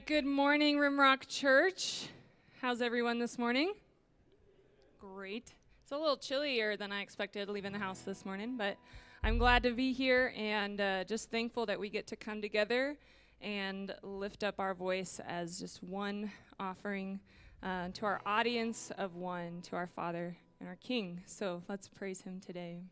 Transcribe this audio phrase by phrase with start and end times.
[0.00, 2.08] right, good morning, Rimrock Church.
[2.62, 3.74] How's everyone this morning?
[4.98, 5.52] Great.
[5.82, 8.78] It's a little chillier than I expected leaving the house this morning, but
[9.22, 12.96] I'm glad to be here and uh, just thankful that we get to come together
[13.42, 17.20] and lift up our voice as just one offering
[17.62, 21.20] uh, to our audience of one, to our Father and our King.
[21.26, 22.84] So let's praise Him today.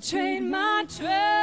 [0.00, 1.37] trade my trade.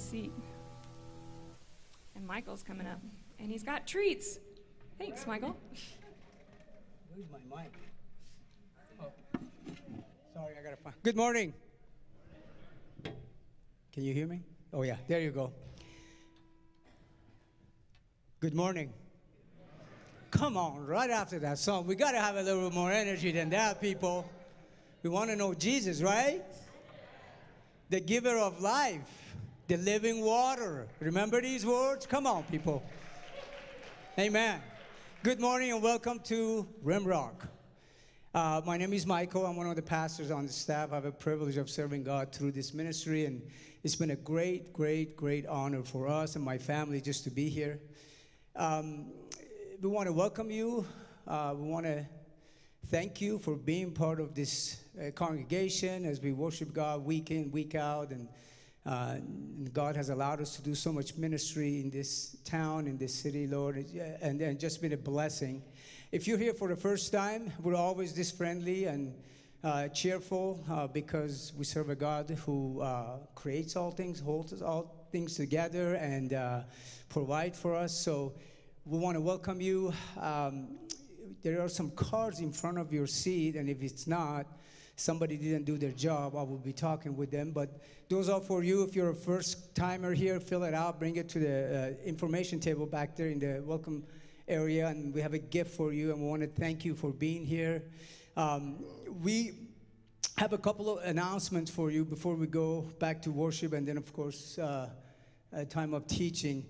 [0.00, 0.32] Seat.
[2.16, 3.00] And Michael's coming up,
[3.38, 4.38] and he's got treats.
[4.98, 5.56] Thanks, Michael.
[7.14, 7.72] Where's my mic?
[9.00, 9.12] Oh.
[10.34, 10.94] Sorry, I gotta find.
[11.02, 11.52] Good morning.
[13.92, 14.42] Can you hear me?
[14.72, 15.52] Oh, yeah, there you go.
[18.40, 18.92] Good morning.
[20.30, 23.80] Come on, right after that song, we gotta have a little more energy than that,
[23.80, 24.30] people.
[25.02, 26.42] We wanna know Jesus, right?
[27.90, 29.29] The giver of life,
[29.70, 30.88] the living water.
[30.98, 32.04] Remember these words?
[32.04, 32.82] Come on, people.
[34.18, 34.60] Amen.
[35.22, 37.46] Good morning and welcome to Rimrock.
[38.34, 39.46] Uh, my name is Michael.
[39.46, 40.90] I'm one of the pastors on the staff.
[40.90, 43.40] I have a privilege of serving God through this ministry, and
[43.84, 47.48] it's been a great, great, great honor for us and my family just to be
[47.48, 47.78] here.
[48.56, 49.12] Um,
[49.80, 50.84] we want to welcome you.
[51.28, 52.04] Uh, we want to
[52.88, 57.52] thank you for being part of this uh, congregation as we worship God week in,
[57.52, 58.26] week out, and
[58.86, 59.16] uh,
[59.72, 63.46] God has allowed us to do so much ministry in this town, in this city,
[63.46, 63.76] Lord,
[64.22, 65.62] and, and just been a blessing.
[66.12, 69.14] If you're here for the first time, we're always this friendly and
[69.62, 75.06] uh, cheerful uh, because we serve a God who uh, creates all things, holds all
[75.12, 76.60] things together, and uh,
[77.10, 77.92] provide for us.
[77.92, 78.32] So
[78.86, 79.92] we want to welcome you.
[80.18, 80.78] Um,
[81.42, 84.46] there are some cards in front of your seat, and if it's not,
[85.00, 87.52] somebody didn't do their job, I will be talking with them.
[87.52, 88.82] But those are for you.
[88.82, 92.60] If you're a first timer here, fill it out, bring it to the uh, information
[92.60, 94.04] table back there in the welcome
[94.46, 97.12] area, and we have a gift for you, and we want to thank you for
[97.12, 97.82] being here.
[98.36, 98.84] Um,
[99.22, 99.52] we
[100.36, 103.96] have a couple of announcements for you before we go back to worship, and then,
[103.96, 104.90] of course, uh,
[105.52, 106.66] a time of teaching.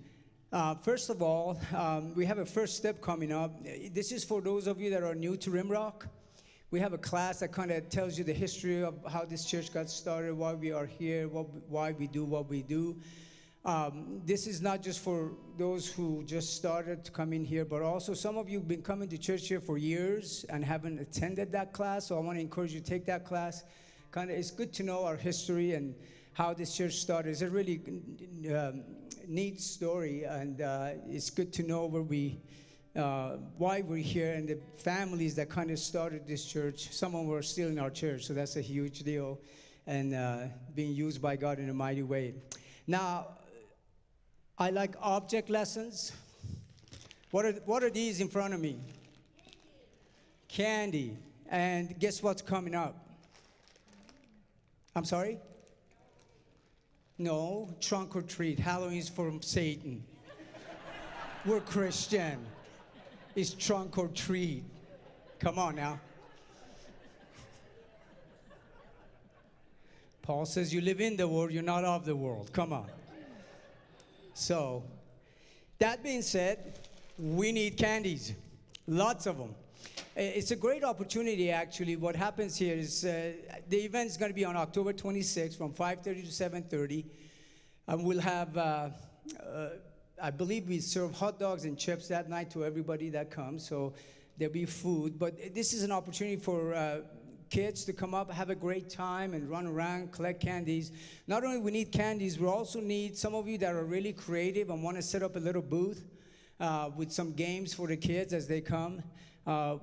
[0.53, 3.53] Uh, first of all, um, we have a first step coming up.
[3.93, 6.07] This is for those of you that are new to Rimrock.
[6.73, 9.75] We have a class that kind of tells you the history of how this church
[9.75, 12.97] got started, why we are here, what, why we do what we do.
[13.65, 17.83] Um, this is not just for those who just started to come in here, but
[17.83, 21.51] also some of you have been coming to church here for years and haven't attended
[21.51, 22.07] that class.
[22.07, 23.65] So I want to encourage you to take that class.
[24.13, 25.93] Kind of, it's good to know our history and
[26.35, 27.31] how this church started.
[27.31, 27.81] It's a really
[28.55, 28.85] um,
[29.27, 32.39] neat story, and uh, it's good to know where we,
[32.97, 36.93] uh, why we're here, and the families that kind of started this church.
[36.93, 39.39] Some of them are still in our church, so that's a huge deal,
[39.87, 40.39] and uh,
[40.75, 42.35] being used by God in a mighty way.
[42.87, 43.29] Now,
[44.59, 46.13] I like object lessons.
[47.31, 48.79] What are, what are these in front of me?
[50.49, 51.17] Candy.
[51.49, 53.07] And guess what's coming up?
[54.95, 55.39] I'm sorry?
[57.19, 58.59] No, trunk or treat.
[58.59, 60.03] Halloween's for Satan.
[61.45, 62.45] We're Christian.
[63.37, 64.65] It's trunk or treat.
[65.39, 66.01] Come on now.
[70.23, 72.51] Paul says you live in the world, you're not of the world.
[72.53, 72.87] Come on.
[74.35, 74.83] So,
[75.79, 76.79] that being said,
[77.19, 78.35] we need candies,
[78.87, 79.55] lots of them.
[80.17, 81.97] It's a great opportunity, actually.
[81.97, 83.33] What happens here is uh,
[83.69, 87.05] the event is going to be on October 26th from 5:30 to 7:30,
[87.87, 88.57] and we'll have.
[88.57, 88.91] Uh,
[89.41, 89.69] uh,
[90.23, 93.95] I believe we serve hot dogs and chips that night to everybody that comes, so
[94.37, 95.19] there'll be food.
[95.19, 97.01] But this is an opportunity for uh,
[97.49, 100.93] kids to come up, have a great time, and run around, collect candies.
[101.27, 104.71] Not only we need candies, we also need some of you that are really creative
[104.71, 106.07] and want to set up a little booth
[106.61, 109.03] uh, with some games for the kids as they come.
[109.47, 109.79] Uh,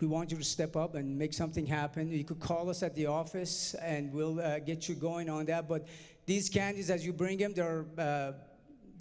[0.00, 2.10] we want you to step up and make something happen.
[2.10, 5.68] You could call us at the office and we'll uh, get you going on that.
[5.68, 5.86] But
[6.26, 8.32] these candies, as you bring them, there uh,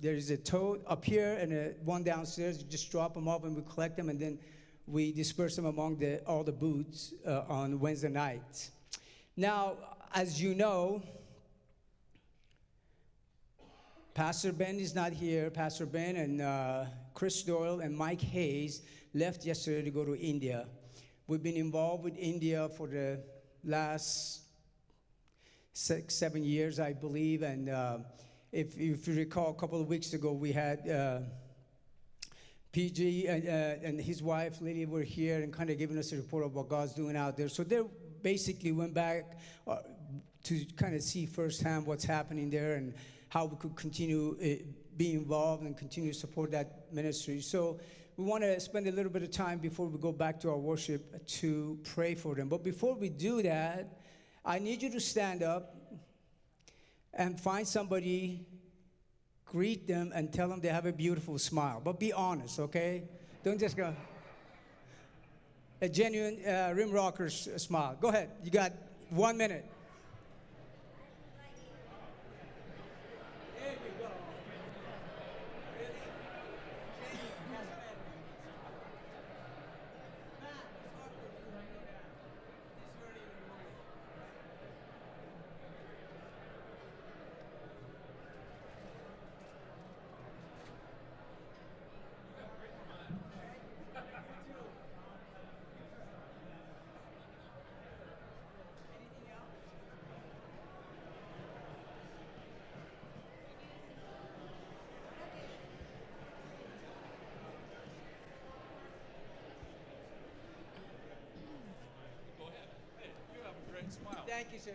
[0.02, 2.58] there's a tote up here and a one downstairs.
[2.60, 4.40] You just drop them off and we collect them and then
[4.88, 8.72] we disperse them among the, all the booths uh, on Wednesday nights.
[9.36, 9.76] Now,
[10.14, 11.04] as you know,
[14.14, 15.50] Pastor Ben is not here.
[15.50, 18.82] Pastor Ben and uh, Chris Doyle and Mike Hayes
[19.14, 20.66] left yesterday to go to India.
[21.28, 23.20] We've been involved with India for the
[23.64, 24.42] last
[25.80, 27.42] six, seven years, I believe.
[27.42, 28.00] And uh,
[28.52, 31.20] if, if, you recall, a couple of weeks ago, we had uh,
[32.74, 36.18] PG and, uh, and his wife Lydia were here and kind of giving us a
[36.18, 37.48] report of what God's doing out there.
[37.48, 37.82] So they
[38.22, 39.78] basically went back uh,
[40.44, 42.94] to kind of see firsthand what's happening there and
[43.30, 44.62] how we could continue uh,
[44.98, 47.40] be involved and continue to support that ministry.
[47.40, 47.80] So
[48.18, 50.58] we want to spend a little bit of time before we go back to our
[50.58, 52.50] worship to pray for them.
[52.50, 53.99] But before we do that,
[54.50, 55.76] I need you to stand up
[57.14, 58.48] and find somebody,
[59.46, 61.80] greet them, and tell them they have a beautiful smile.
[61.86, 63.04] But be honest, okay?
[63.44, 63.94] Don't just go.
[65.82, 67.96] A genuine uh, rim rockers smile.
[68.02, 68.32] Go ahead.
[68.44, 68.74] You got
[69.12, 69.70] one minute.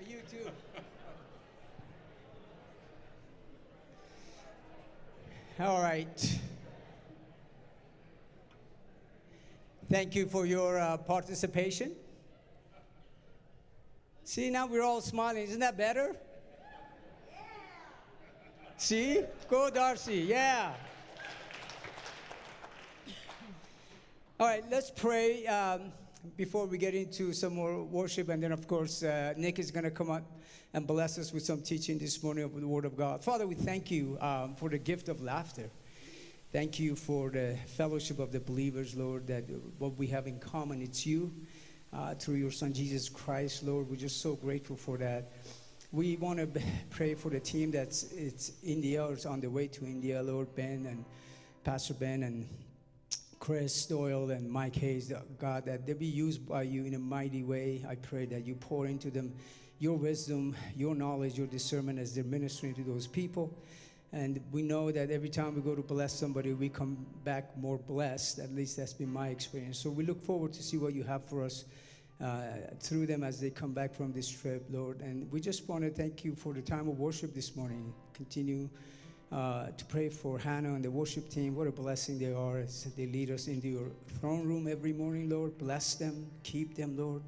[0.09, 0.51] You, too.
[5.61, 6.39] All right.
[9.91, 11.93] Thank you for your uh, participation.
[14.25, 15.45] See, now we're all smiling.
[15.45, 16.17] Isn't that better?
[18.77, 19.23] See?
[19.49, 20.17] Go, Darcy.
[20.17, 20.73] Yeah.
[24.41, 25.47] All right, let's pray.
[25.47, 25.93] Um,
[26.37, 29.85] before we get into some more worship, and then, of course, uh, Nick is going
[29.85, 30.23] to come up
[30.73, 33.23] and bless us with some teaching this morning of the Word of God.
[33.23, 35.71] Father, we thank you um, for the gift of laughter.
[36.53, 39.45] Thank you for the fellowship of the believers, Lord, that
[39.79, 41.33] what we have in common, it's you
[41.93, 43.89] uh, through your Son, Jesus Christ, Lord.
[43.89, 45.33] We're just so grateful for that.
[45.93, 49.85] We want to pray for the team that's it's India or on the way to
[49.85, 51.05] India, Lord, Ben and
[51.63, 52.49] Pastor Ben and
[53.45, 57.43] Chris Doyle and Mike Hayes, God, that they be used by you in a mighty
[57.43, 57.85] way.
[57.87, 59.35] I pray that you pour into them
[59.79, 63.55] your wisdom, your knowledge, your discernment as they're ministering to those people.
[64.15, 67.77] And we know that every time we go to bless somebody, we come back more
[67.77, 68.39] blessed.
[68.39, 69.79] At least that's been my experience.
[69.79, 71.67] So we look forward to see what you have for us
[72.23, 72.45] uh,
[72.81, 75.03] through them as they come back from this trip, Lord.
[75.03, 77.93] And we just want to thank you for the time of worship this morning.
[78.15, 78.71] Continue
[79.33, 81.55] uh, to pray for Hannah and the worship team.
[81.55, 85.29] What a blessing they are as they lead us into your throne room every morning,
[85.29, 85.59] Lord.
[85.59, 87.23] Bless them, keep them, Lord.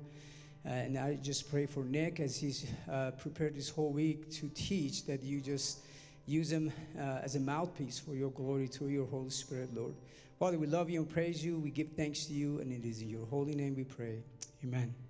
[0.64, 4.48] Uh, and I just pray for Nick as he's uh, prepared this whole week to
[4.54, 5.80] teach that you just
[6.26, 9.94] use him uh, as a mouthpiece for your glory through your Holy Spirit, Lord.
[10.38, 11.58] Father, we love you and praise you.
[11.58, 14.22] We give thanks to you, and it is in your holy name we pray.
[14.64, 15.05] Amen.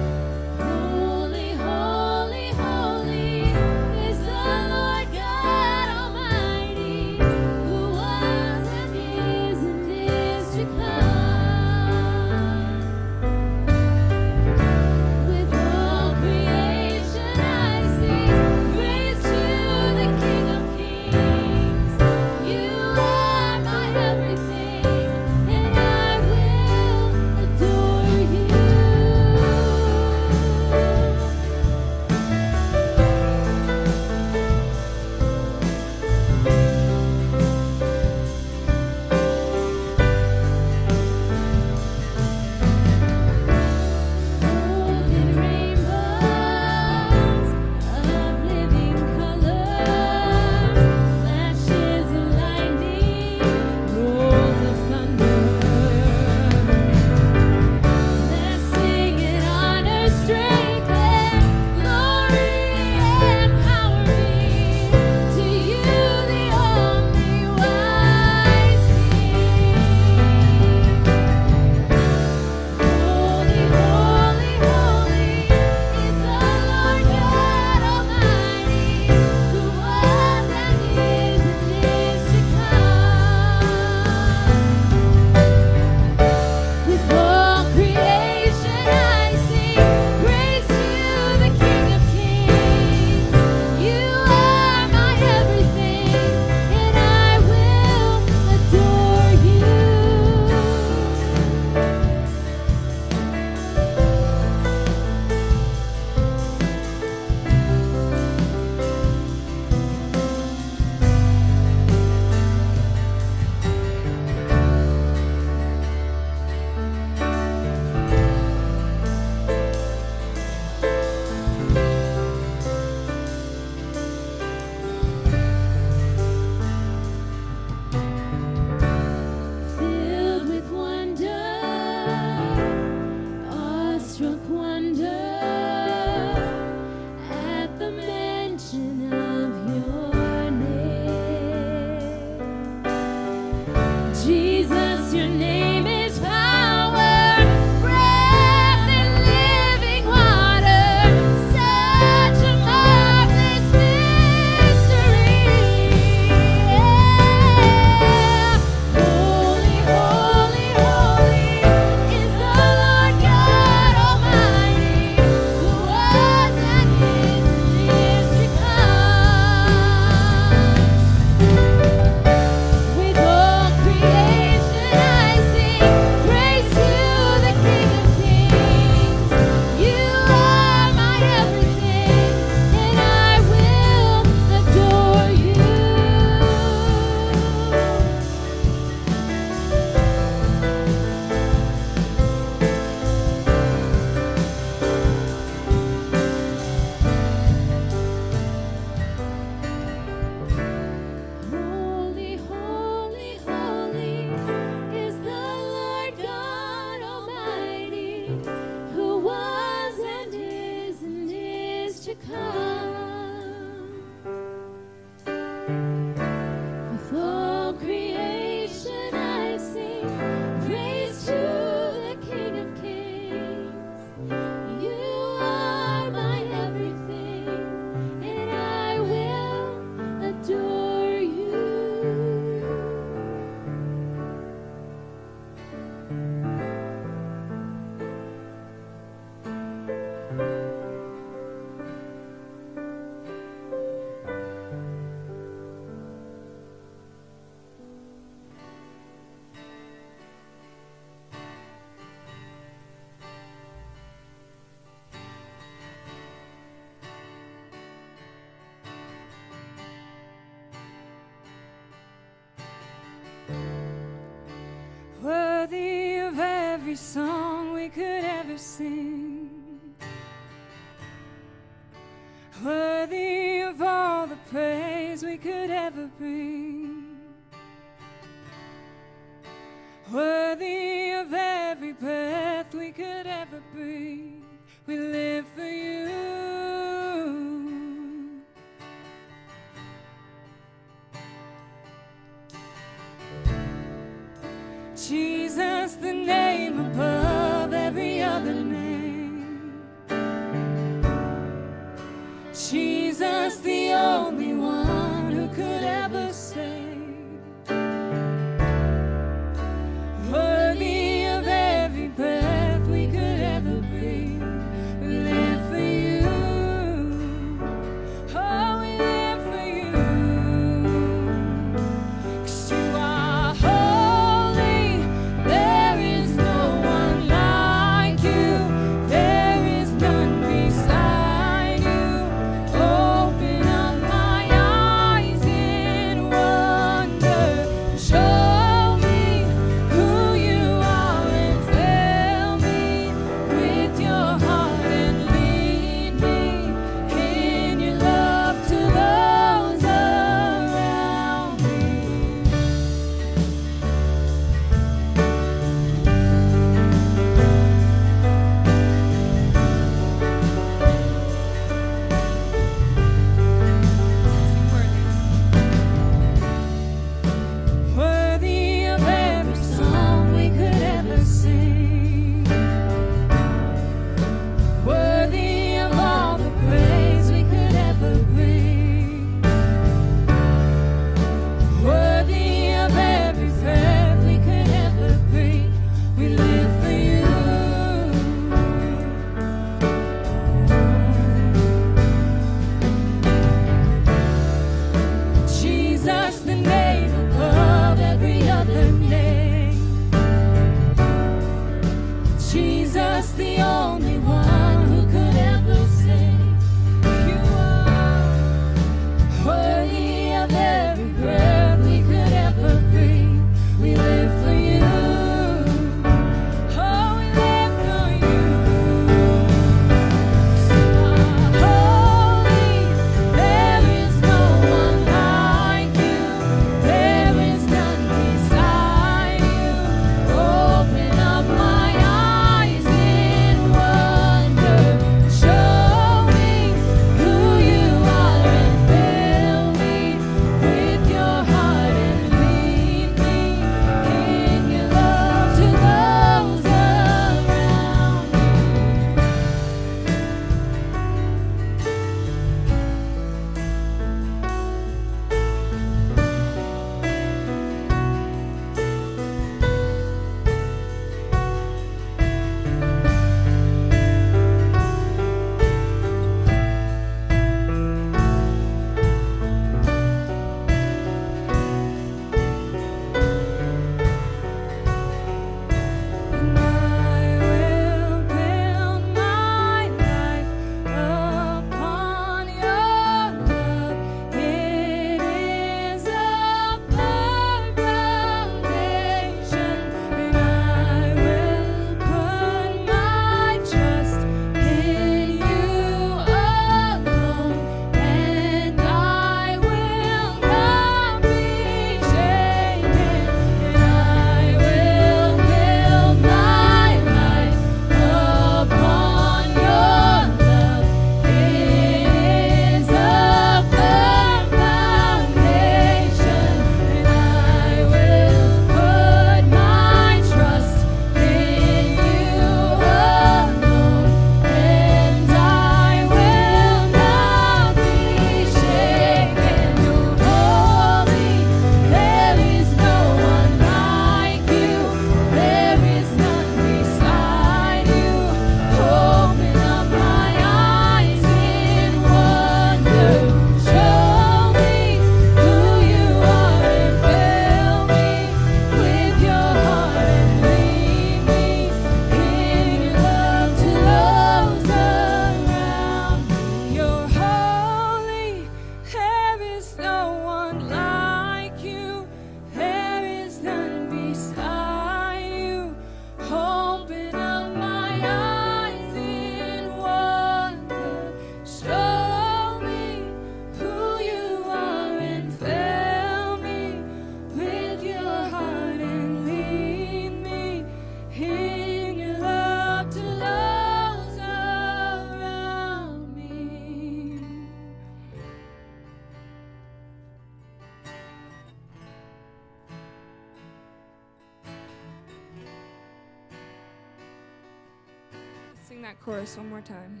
[599.20, 600.00] Chorus one more time.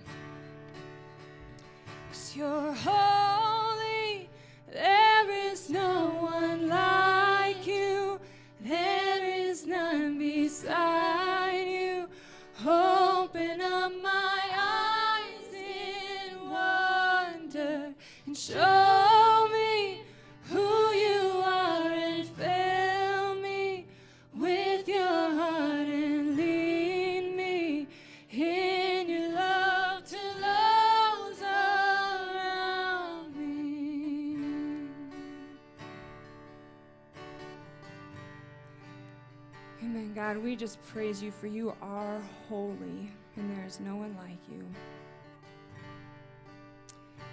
[2.08, 2.72] Cause you're
[40.60, 44.62] just praise you for you are holy and there is no one like you.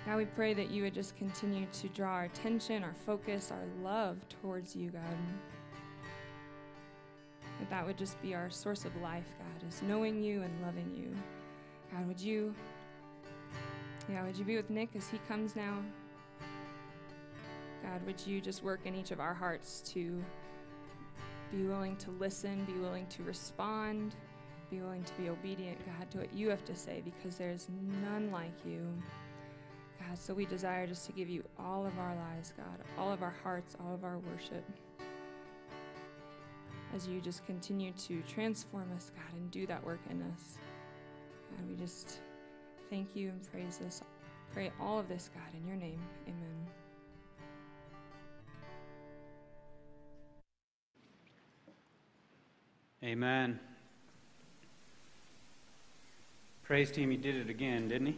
[0.05, 3.65] God, we pray that you would just continue to draw our attention, our focus, our
[3.84, 5.01] love towards you, God.
[7.59, 10.89] That that would just be our source of life, God, is knowing you and loving
[10.95, 11.13] you.
[11.91, 12.55] God, would you,
[14.09, 15.80] yeah, would you be with Nick as he comes now?
[17.84, 20.23] God, would you just work in each of our hearts to
[21.51, 24.15] be willing to listen, be willing to respond,
[24.69, 27.67] be willing to be obedient, God, to what you have to say, because there's
[28.03, 28.87] none like you.
[29.99, 33.23] God, so we desire just to give you all of our lives, God, all of
[33.23, 34.63] our hearts, all of our worship.
[36.95, 40.57] As you just continue to transform us, God, and do that work in us.
[41.51, 42.19] God, we just
[42.89, 44.01] thank you and praise this.
[44.53, 45.99] Pray all of this, God, in your name.
[46.27, 46.86] Amen.
[53.03, 53.59] Amen.
[56.63, 58.15] Praise team, he did it again, didn't he?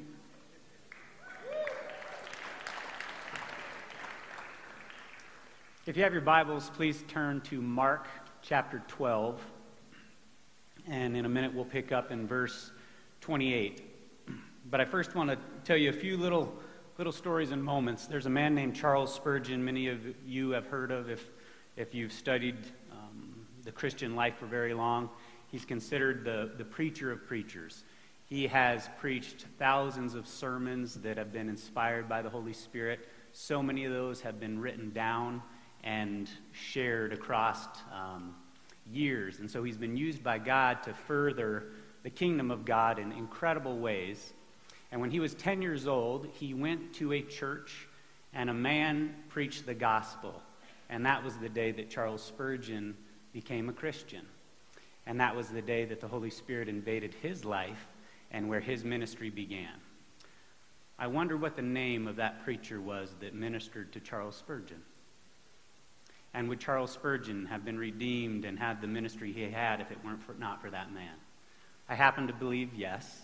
[5.86, 8.08] If you have your Bibles, please turn to Mark
[8.42, 9.42] chapter 12.
[10.88, 12.72] And in a minute, we'll pick up in verse
[13.20, 13.84] 28.
[14.70, 16.54] But I first want to tell you a few little,
[16.98, 18.08] little stories and moments.
[18.08, 21.26] There's a man named Charles Spurgeon, many of you have heard of if,
[21.76, 22.56] if you've studied
[23.70, 25.12] the Christian life for very long.
[25.52, 27.84] He's considered the, the preacher of preachers.
[28.26, 33.08] He has preached thousands of sermons that have been inspired by the Holy Spirit.
[33.32, 35.44] So many of those have been written down
[35.84, 38.34] and shared across um,
[38.92, 39.38] years.
[39.38, 41.66] And so he's been used by God to further
[42.02, 44.34] the kingdom of God in incredible ways.
[44.92, 47.88] And when he was 10 years old, he went to a church
[48.34, 50.42] and a man preached the gospel.
[50.90, 52.98] And that was the day that Charles Spurgeon
[53.34, 54.26] became a Christian.
[55.06, 57.88] And that was the day that the Holy Spirit invaded his life
[58.32, 59.74] and where his ministry began.
[60.98, 64.82] I wonder what the name of that preacher was that ministered to Charles Spurgeon.
[66.34, 69.98] And would Charles Spurgeon have been redeemed and had the ministry he had if it
[70.04, 71.16] weren't for, not for that man?
[71.88, 73.22] I happen to believe yes,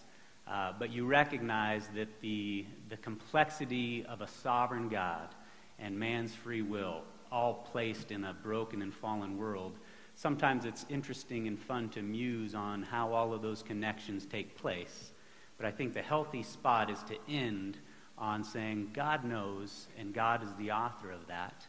[0.47, 5.29] uh, but you recognize that the, the complexity of a sovereign God
[5.77, 7.01] and man's free will,
[7.31, 9.73] all placed in a broken and fallen world,
[10.15, 15.11] sometimes it's interesting and fun to muse on how all of those connections take place.
[15.57, 17.77] But I think the healthy spot is to end
[18.17, 21.65] on saying, God knows, and God is the author of that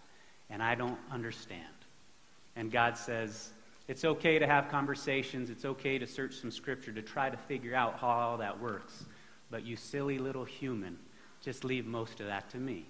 [0.51, 1.63] and I don't understand.
[2.55, 3.51] And God says,
[3.89, 7.75] it's okay to have conversations, it's okay to search some scripture to try to figure
[7.75, 9.05] out how all that works.
[9.51, 10.99] But you silly little human,
[11.41, 12.87] just leave most of that to me.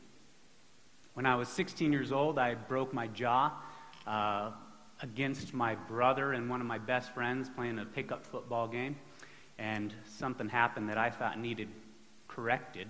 [1.15, 3.53] When I was 16 years old, I broke my jaw
[4.07, 4.53] uh,
[5.03, 8.97] against my brother and one of my best friends playing a pickup football game.
[9.59, 11.69] And something happened that I thought needed
[12.29, 12.89] corrected.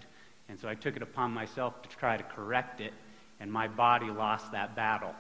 [0.49, 2.93] And so I took it upon myself to try to correct it
[3.41, 5.15] and my body lost that battle.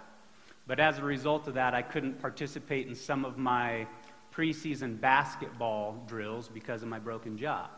[0.66, 3.86] But as a result of that, I couldn't participate in some of my
[4.34, 7.68] preseason basketball drills because of my broken jaw.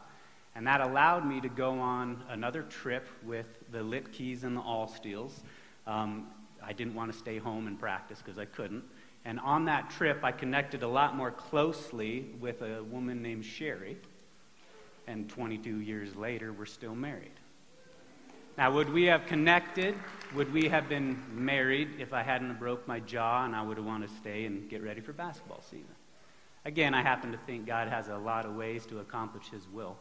[0.54, 5.32] And that allowed me to go on another trip with the Litkeys and the Allsteels.
[5.86, 6.28] Um,
[6.64, 8.82] I didn't want to stay home and practice because I couldn't.
[9.24, 13.98] And on that trip, I connected a lot more closely with a woman named Sherry.
[15.06, 17.32] And 22 years later, we're still married.
[18.58, 19.94] Now, would we have connected?
[20.34, 23.86] Would we have been married if I hadn't broke my jaw and I would have
[23.86, 25.94] wanted to stay and get ready for basketball season?
[26.64, 29.96] Again, I happen to think God has a lot of ways to accomplish His will.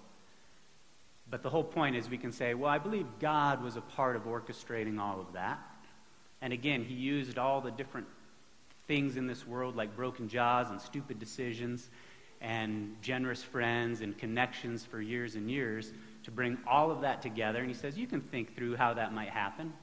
[1.30, 4.16] But the whole point is we can say, well, I believe God was a part
[4.16, 5.60] of orchestrating all of that.
[6.42, 8.08] And again, He used all the different
[8.88, 11.90] things in this world, like broken jaws and stupid decisions
[12.42, 15.92] and generous friends and connections for years and years
[16.24, 17.60] to bring all of that together.
[17.60, 19.74] And he says, You can think through how that might happen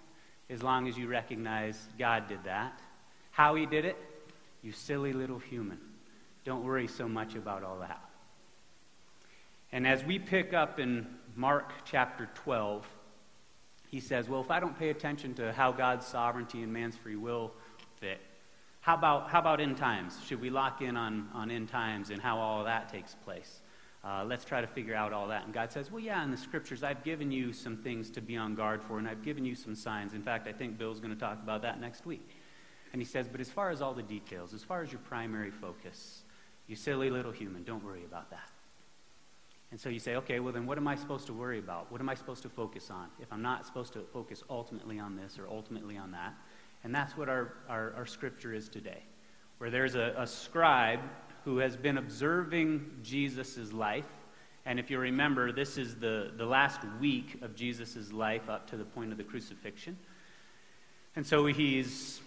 [0.50, 2.80] as long as you recognize God did that.
[3.30, 3.96] How he did it,
[4.62, 5.78] you silly little human.
[6.44, 8.00] Don't worry so much about all that.
[9.72, 12.86] And as we pick up in Mark chapter 12,
[13.88, 17.16] he says, Well, if I don't pay attention to how God's sovereignty and man's free
[17.16, 17.52] will
[17.96, 18.20] fit,
[18.84, 20.18] how about, how about end times?
[20.26, 23.62] Should we lock in on, on end times and how all that takes place?
[24.04, 25.46] Uh, let's try to figure out all that.
[25.46, 28.36] And God says, Well, yeah, in the scriptures, I've given you some things to be
[28.36, 30.12] on guard for, and I've given you some signs.
[30.12, 32.28] In fact, I think Bill's going to talk about that next week.
[32.92, 35.50] And he says, But as far as all the details, as far as your primary
[35.50, 36.20] focus,
[36.66, 38.50] you silly little human, don't worry about that.
[39.70, 41.90] And so you say, okay, well, then what am I supposed to worry about?
[41.90, 45.16] What am I supposed to focus on if I'm not supposed to focus ultimately on
[45.16, 46.34] this or ultimately on that?
[46.84, 49.02] And that's what our, our, our scripture is today,
[49.58, 51.00] where there's a, a scribe
[51.44, 54.06] who has been observing Jesus' life.
[54.66, 58.76] And if you remember, this is the, the last week of Jesus' life up to
[58.76, 59.98] the point of the crucifixion.
[61.16, 62.20] And so he's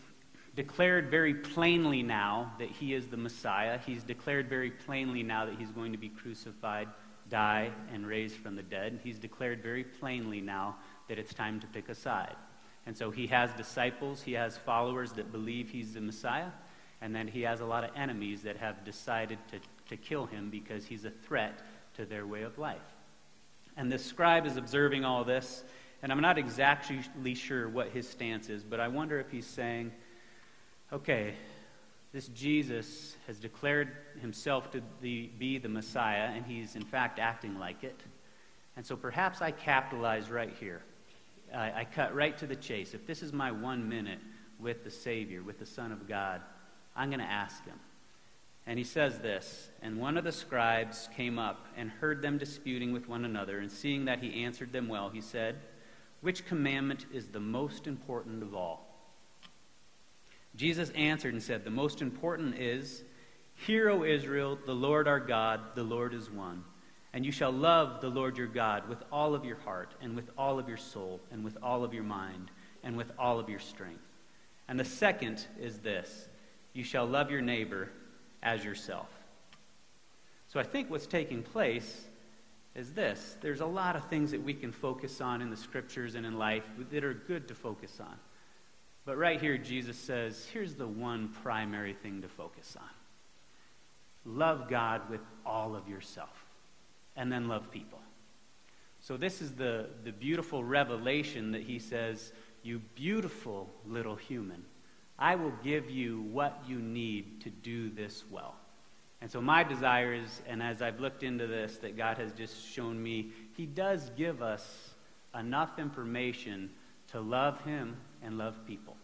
[0.55, 3.79] declared very plainly now that he is the Messiah.
[3.85, 6.87] He's declared very plainly now that he's going to be crucified,
[7.29, 8.99] die, and raised from the dead.
[9.03, 10.77] He's declared very plainly now
[11.09, 12.35] that it's time to pick a side.
[12.87, 16.51] And so he has disciples, he has followers that believe he's the Messiah.
[17.01, 19.59] And then he has a lot of enemies that have decided to,
[19.89, 21.59] to kill him because he's a threat
[21.97, 22.77] to their way of life.
[23.75, 25.63] And this scribe is observing all this,
[26.01, 29.91] and I'm not exactly sure what his stance is, but I wonder if he's saying,
[30.91, 31.33] okay,
[32.13, 33.89] this Jesus has declared
[34.21, 37.99] himself to be the Messiah, and he's in fact acting like it.
[38.75, 40.81] And so perhaps I capitalize right here.
[41.53, 42.93] I, I cut right to the chase.
[42.93, 44.19] If this is my one minute
[44.59, 46.41] with the Savior, with the Son of God,
[46.95, 47.79] I'm going to ask him.
[48.65, 52.91] And he says this And one of the scribes came up and heard them disputing
[52.91, 55.55] with one another, and seeing that he answered them well, he said,
[56.21, 58.83] Which commandment is the most important of all?
[60.55, 63.03] Jesus answered and said, The most important is,
[63.55, 66.63] Hear, O Israel, the Lord our God, the Lord is one.
[67.17, 70.29] And you shall love the Lord your God with all of your heart, and with
[70.37, 72.51] all of your soul, and with all of your mind,
[72.83, 74.05] and with all of your strength.
[74.67, 76.27] And the second is this
[76.73, 77.89] you shall love your neighbor
[78.43, 79.09] as yourself.
[80.49, 82.05] So I think what's taking place
[82.75, 86.13] is this there's a lot of things that we can focus on in the scriptures
[86.13, 88.15] and in life that are good to focus on.
[89.05, 92.89] But right here, Jesus says, here's the one primary thing to focus on
[94.23, 96.46] love God with all of yourself,
[97.17, 97.99] and then love people.
[98.99, 102.31] So, this is the, the beautiful revelation that he says,
[102.63, 104.63] You beautiful little human.
[105.19, 108.55] I will give you what you need to do this well.
[109.21, 112.65] And so, my desire is, and as I've looked into this, that God has just
[112.65, 114.89] shown me, He does give us
[115.37, 116.69] enough information
[117.11, 118.95] to love Him and love people.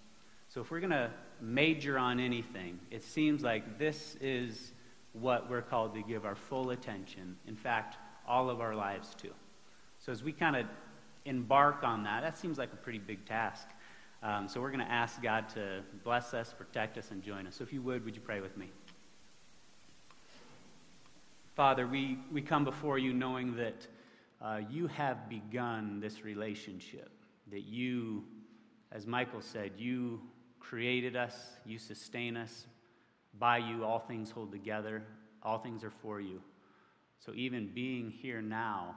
[0.50, 1.12] So, if we're going to
[1.42, 4.72] major on anything, it seems like this is
[5.14, 7.38] what we're called to give our full attention.
[7.48, 7.98] In fact,
[8.28, 9.30] all of our lives to.
[10.00, 10.66] So, as we kind of
[11.26, 13.68] embark on that, that seems like a pretty big task.
[14.24, 17.56] Um, so we're going to ask God to bless us, protect us, and join us.
[17.58, 18.72] So if you would, would you pray with me?
[21.56, 23.88] Father, we, we come before you knowing that
[24.42, 27.12] uh, you have begun this relationship,
[27.52, 28.24] that you,
[28.94, 30.22] as Michael said, you
[30.60, 32.66] created us, you sustain us.
[33.40, 35.04] By you, all things hold together,
[35.42, 36.42] all things are for you.
[37.26, 38.96] So even being here now,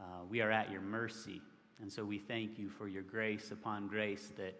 [0.00, 1.42] uh, we are at your mercy.
[1.82, 4.54] And so we thank you for your grace upon grace that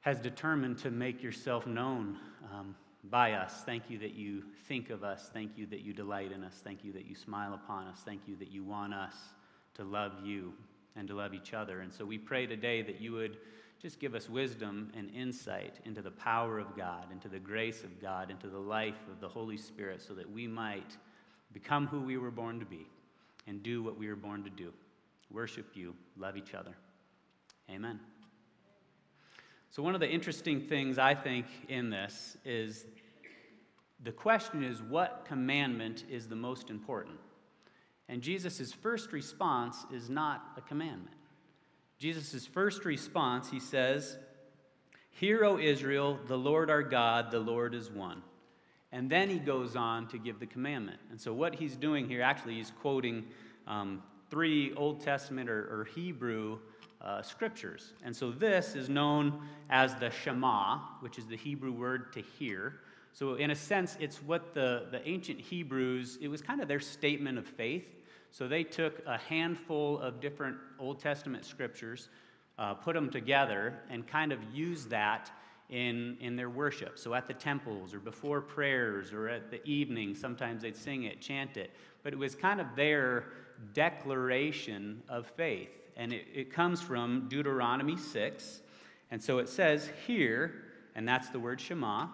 [0.00, 2.16] has determined to make yourself known
[2.54, 3.62] um, by us.
[3.64, 5.28] Thank you that you think of us.
[5.32, 6.60] Thank you that you delight in us.
[6.62, 7.98] Thank you that you smile upon us.
[8.04, 9.14] Thank you that you want us
[9.74, 10.52] to love you
[10.94, 11.80] and to love each other.
[11.80, 13.38] And so we pray today that you would
[13.82, 18.00] just give us wisdom and insight into the power of God, into the grace of
[18.00, 20.96] God, into the life of the Holy Spirit, so that we might
[21.56, 22.86] become who we were born to be
[23.46, 24.70] and do what we were born to do
[25.32, 26.76] worship you, love each other.
[27.70, 27.98] Amen.
[29.70, 32.84] So, one of the interesting things I think in this is
[34.04, 37.16] the question is what commandment is the most important?
[38.10, 41.16] And Jesus' first response is not a commandment.
[41.98, 44.18] Jesus' first response, he says,
[45.10, 48.22] Hear, O Israel, the Lord our God, the Lord is one.
[48.92, 51.00] And then he goes on to give the commandment.
[51.10, 53.24] And so, what he's doing here, actually, he's quoting
[53.66, 56.58] um, three Old Testament or, or Hebrew
[57.00, 57.92] uh, scriptures.
[58.04, 62.80] And so this is known as the Shema, which is the Hebrew word to hear.
[63.12, 66.80] So, in a sense, it's what the, the ancient Hebrews, it was kind of their
[66.80, 67.86] statement of faith.
[68.30, 72.08] So, they took a handful of different Old Testament scriptures,
[72.58, 75.30] uh, put them together, and kind of used that
[75.70, 76.98] in, in their worship.
[76.98, 81.20] So at the temples or before prayers or at the evening, sometimes they'd sing it,
[81.20, 81.70] chant it.
[82.02, 83.24] But it was kind of their
[83.72, 85.70] declaration of faith.
[85.96, 88.60] And it, it comes from Deuteronomy 6.
[89.10, 90.52] And so it says, Hear,
[90.94, 92.08] and that's the word Shema,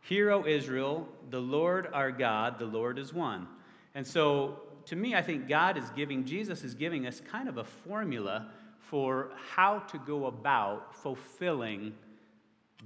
[0.00, 3.46] Hear, O Israel, the Lord our God, the Lord is one.
[3.94, 7.58] And so to me, I think God is giving, Jesus is giving us kind of
[7.58, 8.48] a formula
[8.78, 11.92] for how to go about fulfilling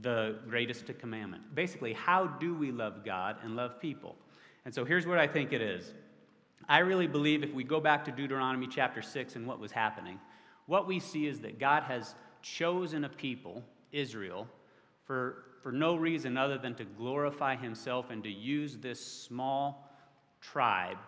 [0.00, 1.54] the greatest commandment.
[1.54, 4.16] Basically, how do we love God and love people?
[4.64, 5.92] And so here's what I think it is.
[6.68, 10.18] I really believe if we go back to Deuteronomy chapter 6 and what was happening,
[10.66, 14.46] what we see is that God has chosen a people, Israel,
[15.04, 19.90] for, for no reason other than to glorify himself and to use this small
[20.40, 20.98] tribe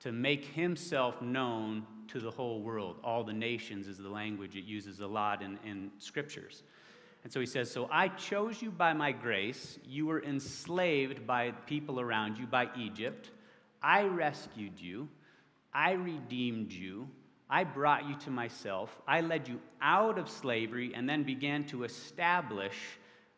[0.00, 2.96] to make himself known to the whole world.
[3.04, 6.62] All the nations is the language it uses a lot in, in scriptures.
[7.22, 9.78] And so he says, So I chose you by my grace.
[9.84, 13.30] You were enslaved by people around you, by Egypt.
[13.82, 15.08] I rescued you.
[15.72, 17.08] I redeemed you.
[17.48, 18.96] I brought you to myself.
[19.06, 22.76] I led you out of slavery and then began to establish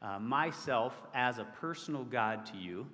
[0.03, 2.87] uh, myself as a personal God to you.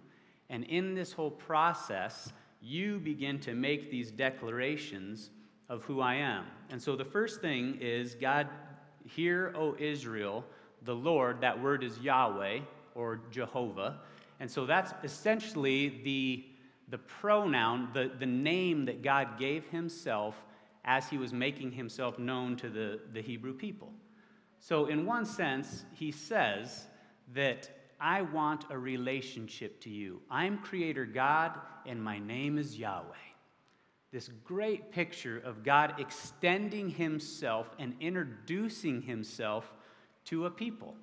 [0.49, 5.31] And in this whole process, you begin to make these declarations
[5.69, 6.47] of who I am.
[6.71, 8.49] And so the first thing is God,
[9.05, 10.45] hear, O Israel,
[10.83, 12.61] the Lord, that word is Yahweh
[12.95, 14.01] or Jehovah.
[14.41, 16.45] And so that's essentially the,
[16.89, 20.37] the pronoun, the, the name that God gave himself
[20.85, 23.93] as he was making himself known to the, the Hebrew people.
[24.61, 26.87] So, in one sense, he says
[27.35, 27.71] that
[28.01, 30.21] I want a relationship to you.
[30.31, 31.53] I'm Creator God,
[31.87, 33.15] and my name is Yahweh.
[34.11, 39.73] This great picture of God extending himself and introducing himself
[40.29, 40.95] to a people.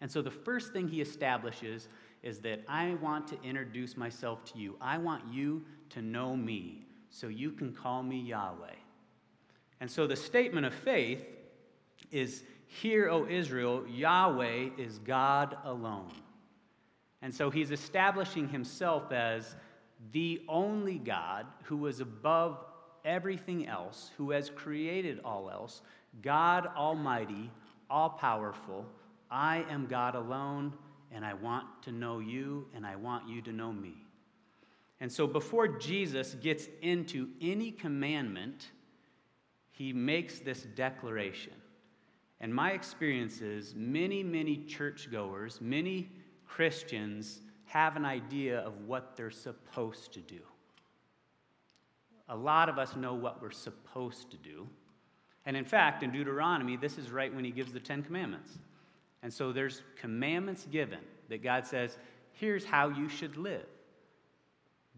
[0.00, 1.88] And so the first thing he establishes
[2.22, 4.76] is that I want to introduce myself to you.
[4.80, 8.74] I want you to know me so you can call me Yahweh.
[9.80, 11.24] And so the statement of faith
[12.10, 16.12] is Hear, O Israel, Yahweh is God alone.
[17.20, 19.54] And so he's establishing himself as
[20.12, 22.64] the only God who is above
[23.04, 25.82] everything else, who has created all else,
[26.22, 27.50] God Almighty,
[27.92, 28.86] all powerful.
[29.30, 30.72] I am God alone,
[31.12, 33.94] and I want to know you, and I want you to know me.
[34.98, 38.70] And so before Jesus gets into any commandment,
[39.70, 41.52] he makes this declaration.
[42.40, 46.10] And my experience is many, many churchgoers, many
[46.46, 50.40] Christians have an idea of what they're supposed to do.
[52.28, 54.66] A lot of us know what we're supposed to do.
[55.44, 58.58] And in fact, in Deuteronomy, this is right when he gives the Ten Commandments.
[59.22, 61.96] And so there's commandments given that God says,
[62.32, 63.66] here's how you should live.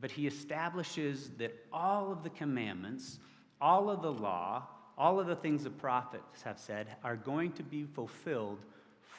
[0.00, 3.18] But he establishes that all of the commandments,
[3.60, 4.64] all of the law,
[4.98, 8.58] all of the things the prophets have said are going to be fulfilled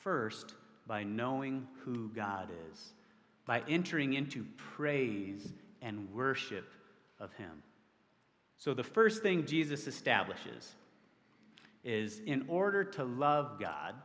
[0.03, 0.53] first
[0.88, 2.93] by knowing who God is,
[3.45, 6.71] by entering into praise and worship
[7.19, 7.63] of him.
[8.57, 10.73] So the first thing Jesus establishes
[11.86, 13.95] is in order to love God,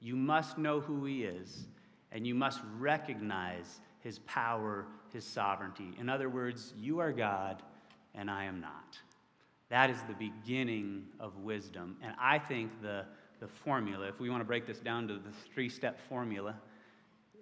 [0.00, 1.66] you must know who He is,
[2.10, 5.90] and you must recognize His power, His sovereignty.
[6.00, 7.62] In other words, you are God,
[8.14, 8.98] and I am not.
[9.68, 11.98] That is the beginning of wisdom.
[12.02, 13.04] And I think the,
[13.38, 16.56] the formula, if we want to break this down to the three step formula,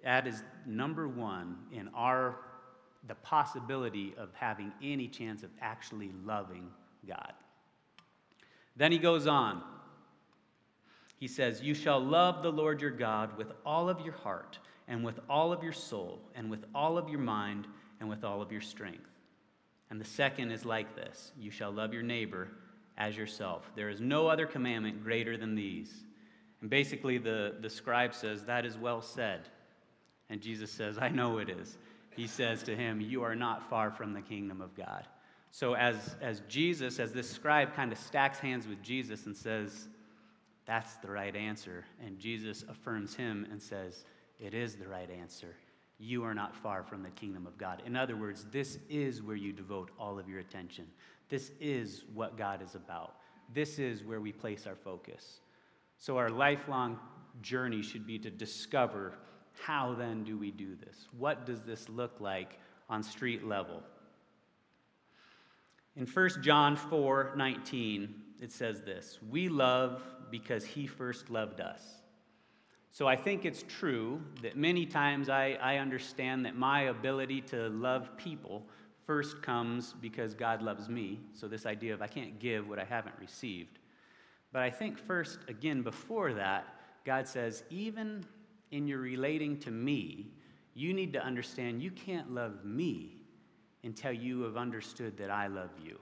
[0.03, 2.39] that is number one in our
[3.07, 6.69] the possibility of having any chance of actually loving
[7.07, 7.33] God.
[8.77, 9.61] Then he goes on.
[11.17, 15.03] He says, You shall love the Lord your God with all of your heart, and
[15.03, 17.67] with all of your soul, and with all of your mind,
[17.99, 19.09] and with all of your strength.
[19.89, 22.49] And the second is like this You shall love your neighbor
[22.97, 23.69] as yourself.
[23.75, 25.91] There is no other commandment greater than these.
[26.61, 29.41] And basically, the, the scribe says, That is well said.
[30.29, 31.77] And Jesus says, I know it is.
[32.15, 35.07] He says to him, You are not far from the kingdom of God.
[35.51, 39.87] So, as, as Jesus, as this scribe kind of stacks hands with Jesus and says,
[40.65, 44.05] That's the right answer, and Jesus affirms him and says,
[44.39, 45.55] It is the right answer.
[45.99, 47.81] You are not far from the kingdom of God.
[47.85, 50.85] In other words, this is where you devote all of your attention.
[51.29, 53.15] This is what God is about.
[53.53, 55.39] This is where we place our focus.
[55.97, 56.99] So, our lifelong
[57.41, 59.13] journey should be to discover
[59.59, 61.07] how then do we do this?
[61.17, 63.81] What does this look like on street level?
[65.97, 71.81] In 1 John 4 19, it says this We love because he first loved us.
[72.91, 77.69] So I think it's true that many times I, I understand that my ability to
[77.69, 78.63] love people
[79.07, 81.19] first comes because God loves me.
[81.33, 83.79] So this idea of I can't give what I haven't received.
[84.53, 86.67] But I think first, again, before that,
[87.05, 88.23] God says, even
[88.71, 90.27] in your relating to me,
[90.73, 93.16] you need to understand you can't love me
[93.87, 95.97] until you have understood that I love you.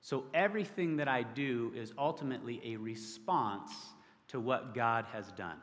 [0.00, 3.72] So everything that I do is ultimately a response
[4.28, 5.56] to what God has done.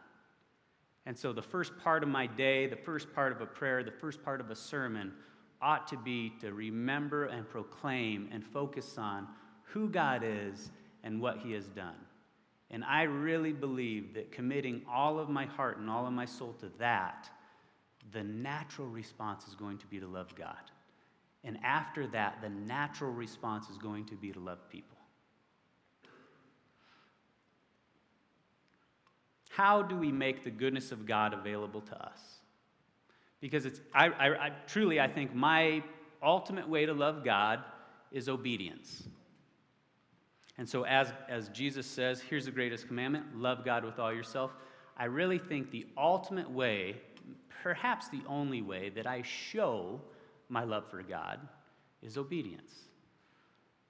[1.06, 3.92] And so the first part of my day, the first part of a prayer, the
[3.92, 5.14] first part of a sermon
[5.62, 9.26] ought to be to remember and proclaim and focus on
[9.64, 10.70] who God is
[11.04, 11.96] and what He has done.
[12.72, 16.54] And I really believe that committing all of my heart and all of my soul
[16.60, 17.30] to that,
[18.12, 20.58] the natural response is going to be to love God.
[21.44, 24.98] And after that, the natural response is going to be to love people.
[29.50, 32.20] How do we make the goodness of God available to us?
[33.42, 35.84] Because it's, I, I, I, truly, I think my
[36.24, 37.60] ultimate way to love God
[38.12, 39.04] is obedience.
[40.58, 44.52] And so, as, as Jesus says, here's the greatest commandment love God with all yourself.
[44.96, 47.02] I really think the ultimate way,
[47.64, 50.00] perhaps the only way, that I show
[50.52, 51.39] my love for God
[52.02, 52.74] is obedience.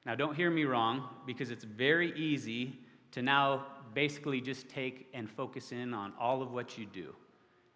[0.05, 2.79] Now, don't hear me wrong, because it's very easy
[3.11, 7.13] to now basically just take and focus in on all of what you do.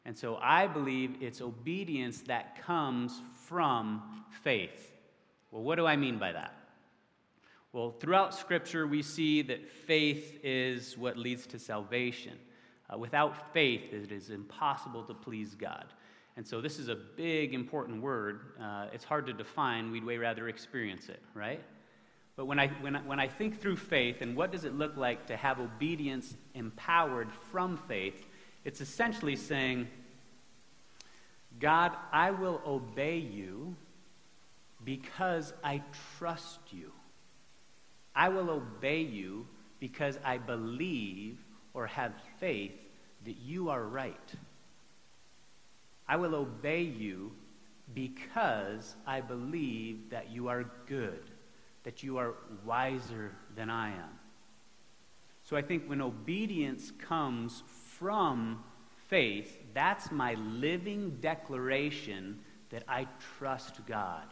[0.05, 4.93] And so I believe it's obedience that comes from faith.
[5.51, 6.53] Well, what do I mean by that?
[7.73, 12.33] Well, throughout Scripture, we see that faith is what leads to salvation.
[12.89, 15.85] Uh, without faith, it is impossible to please God.
[16.37, 18.41] And so, this is a big, important word.
[18.61, 19.91] Uh, it's hard to define.
[19.91, 21.61] We'd way rather experience it, right?
[22.35, 24.97] But when I, when, I, when I think through faith and what does it look
[24.97, 28.27] like to have obedience empowered from faith,
[28.65, 29.87] it's essentially saying,
[31.59, 33.75] God, I will obey you
[34.83, 35.81] because I
[36.17, 36.91] trust you.
[38.13, 39.47] I will obey you
[39.79, 41.37] because I believe
[41.73, 42.73] or have faith
[43.23, 44.33] that you are right.
[46.07, 47.31] I will obey you
[47.93, 51.31] because I believe that you are good,
[51.83, 54.19] that you are wiser than I am.
[55.43, 57.63] So I think when obedience comes
[57.97, 58.63] from
[59.07, 62.39] faith, that's my living declaration
[62.71, 64.25] that I trust God,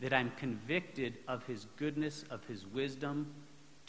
[0.00, 3.32] that I'm convicted of His goodness, of His wisdom,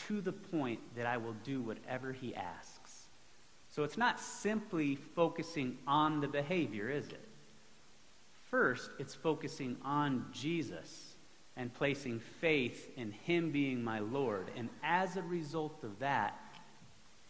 [0.07, 2.74] to the point that I will do whatever He asks.
[3.75, 7.27] So it's not simply focusing on the behavior, is it?
[8.49, 11.15] First, it's focusing on Jesus
[11.57, 14.49] and placing faith in Him being my Lord.
[14.55, 16.39] And as a result of that,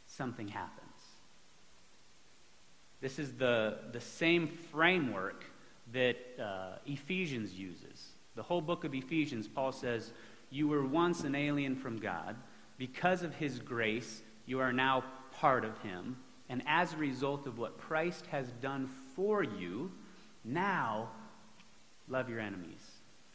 [0.06, 0.86] something happens.
[3.02, 5.46] This is the, the same framework
[5.93, 8.10] that uh, Ephesians uses.
[8.36, 10.12] The whole book of Ephesians, Paul says,
[10.52, 12.36] You were once an alien from God.
[12.78, 16.18] Because of his grace, you are now part of him.
[16.50, 19.91] And as a result of what Christ has done for you,
[20.43, 21.10] now
[22.08, 22.84] love your enemies.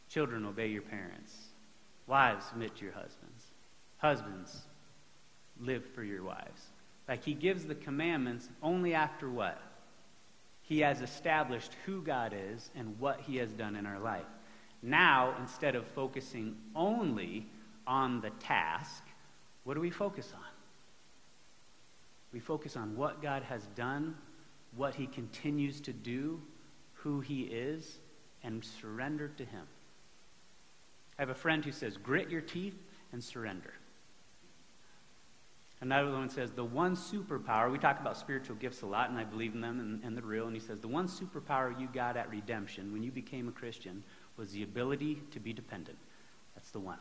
[0.09, 1.35] Children, obey your parents.
[2.07, 3.45] Wives, submit to your husbands.
[3.97, 4.61] Husbands,
[5.59, 6.67] live for your wives.
[7.07, 9.61] Like he gives the commandments only after what?
[10.61, 14.25] He has established who God is and what he has done in our life.
[14.81, 17.45] Now, instead of focusing only
[17.85, 19.03] on the task,
[19.63, 20.43] what do we focus on?
[22.33, 24.15] We focus on what God has done,
[24.75, 26.41] what he continues to do,
[26.93, 27.99] who he is,
[28.43, 29.65] and surrender to him.
[31.17, 32.75] I have a friend who says, grit your teeth
[33.11, 33.73] and surrender.
[35.81, 39.23] Another one says, the one superpower, we talk about spiritual gifts a lot, and I
[39.23, 40.45] believe in them and, and they're real.
[40.45, 44.03] And he says, the one superpower you got at redemption when you became a Christian
[44.37, 45.97] was the ability to be dependent.
[46.55, 46.99] That's the one.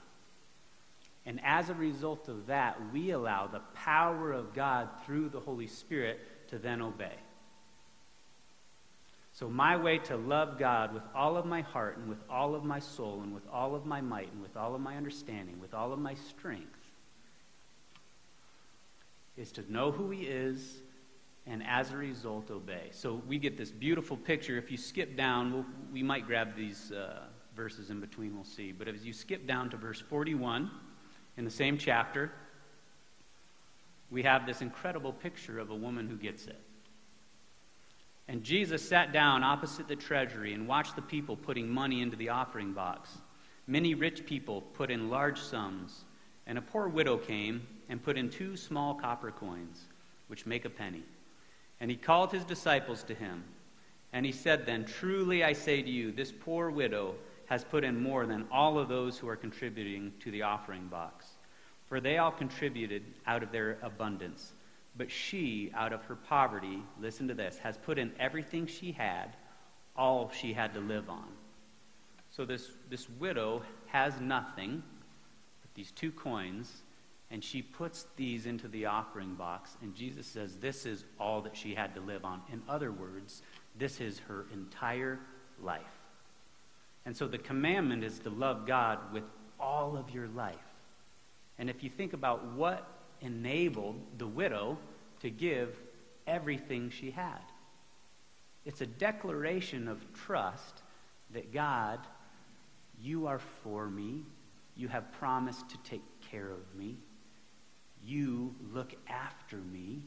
[1.27, 5.67] And as a result of that, we allow the power of God through the Holy
[5.67, 7.15] Spirit to then obey.
[9.33, 12.65] So, my way to love God with all of my heart and with all of
[12.65, 15.73] my soul and with all of my might and with all of my understanding, with
[15.73, 16.77] all of my strength,
[19.37, 20.83] is to know who He is
[21.47, 22.89] and as a result obey.
[22.91, 24.59] So we get this beautiful picture.
[24.59, 28.73] If you skip down, we'll, we might grab these uh, verses in between, we'll see.
[28.73, 30.71] But as you skip down to verse 41
[31.41, 32.31] in the same chapter,
[34.11, 36.61] we have this incredible picture of a woman who gets it.
[38.29, 42.29] And Jesus sat down opposite the treasury and watched the people putting money into the
[42.29, 43.17] offering box.
[43.67, 46.05] Many rich people put in large sums,
[46.47, 49.87] and a poor widow came and put in two small copper coins,
[50.27, 51.05] which make a penny.
[51.81, 53.45] And he called his disciples to him.
[54.13, 57.15] And he said then, Truly I say to you, this poor widow
[57.51, 61.20] has put in more than all of those who are contributing to the offering box.
[61.91, 64.53] For they all contributed out of their abundance.
[64.97, 69.37] But she, out of her poverty, listen to this, has put in everything she had,
[69.97, 71.27] all she had to live on.
[72.31, 74.83] So this, this widow has nothing
[75.63, 76.83] but these two coins,
[77.29, 81.57] and she puts these into the offering box, and Jesus says this is all that
[81.57, 82.41] she had to live on.
[82.53, 83.43] In other words,
[83.77, 85.19] this is her entire
[85.61, 85.83] life.
[87.05, 89.25] And so the commandment is to love God with
[89.59, 90.57] all of your life.
[91.61, 92.89] And if you think about what
[93.21, 94.79] enabled the widow
[95.21, 95.77] to give
[96.27, 97.43] everything she had,
[98.65, 100.81] it's a declaration of trust
[101.35, 101.99] that God,
[103.03, 104.23] you are for me.
[104.75, 106.97] You have promised to take care of me.
[108.03, 110.07] You look after me.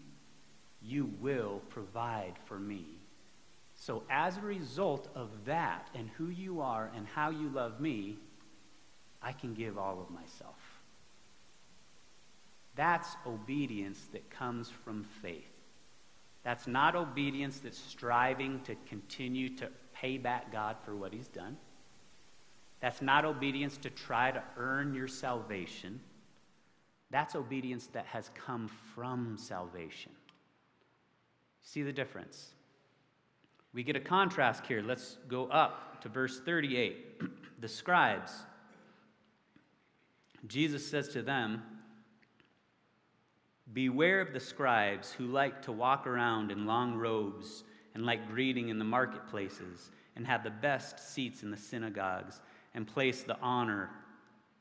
[0.82, 2.86] You will provide for me.
[3.76, 8.18] So, as a result of that and who you are and how you love me,
[9.22, 10.73] I can give all of myself.
[12.76, 15.52] That's obedience that comes from faith.
[16.44, 21.58] That's not obedience that's striving to continue to pay back God for what he's done.
[22.82, 26.02] That's not obedience to try to earn your salvation.
[27.12, 30.12] That's obedience that has come from salvation.
[31.62, 32.54] See the difference?
[33.74, 34.82] We get a contrast here.
[34.82, 37.22] Let's go up to verse 38.
[37.62, 38.34] the scribes.
[40.46, 41.64] Jesus says to them,
[43.72, 47.64] Beware of the scribes who like to walk around in long robes
[47.96, 52.42] and like greeting in the marketplaces and have the best seats in the synagogues
[52.76, 53.90] and place the honor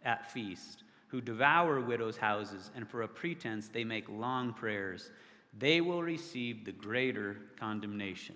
[0.04, 5.10] at feast who devour widows' houses, and for a pretense they make long prayers,
[5.58, 8.34] they will receive the greater condemnation.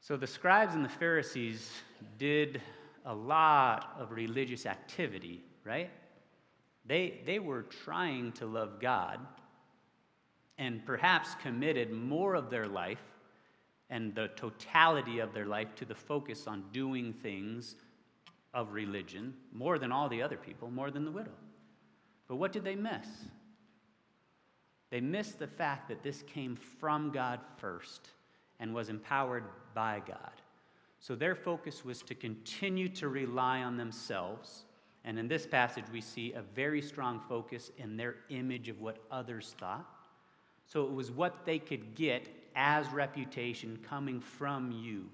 [0.00, 1.68] So the scribes and the Pharisees
[2.16, 2.62] did
[3.04, 5.90] a lot of religious activity, right?
[6.84, 9.20] They, they were trying to love God
[10.58, 13.02] and perhaps committed more of their life
[13.90, 17.76] and the totality of their life to the focus on doing things
[18.54, 21.32] of religion more than all the other people, more than the widow.
[22.28, 23.06] But what did they miss?
[24.90, 28.08] They missed the fact that this came from God first
[28.60, 30.32] and was empowered by God.
[31.00, 34.64] So their focus was to continue to rely on themselves.
[35.04, 38.98] And in this passage, we see a very strong focus in their image of what
[39.10, 39.86] others thought.
[40.66, 45.08] So it was what they could get as reputation coming from you,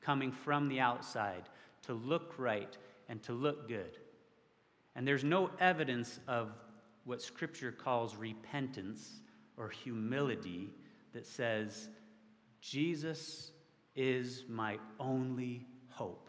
[0.00, 1.44] coming from the outside,
[1.82, 2.76] to look right,
[3.08, 3.98] and to look good.
[4.96, 6.52] And there's no evidence of
[7.04, 9.20] what Scripture calls repentance
[9.56, 10.70] or humility
[11.12, 11.88] that says,
[12.60, 13.50] Jesus
[13.94, 16.23] is my only hope.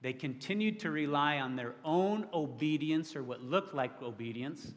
[0.00, 4.72] They continued to rely on their own obedience or what looked like obedience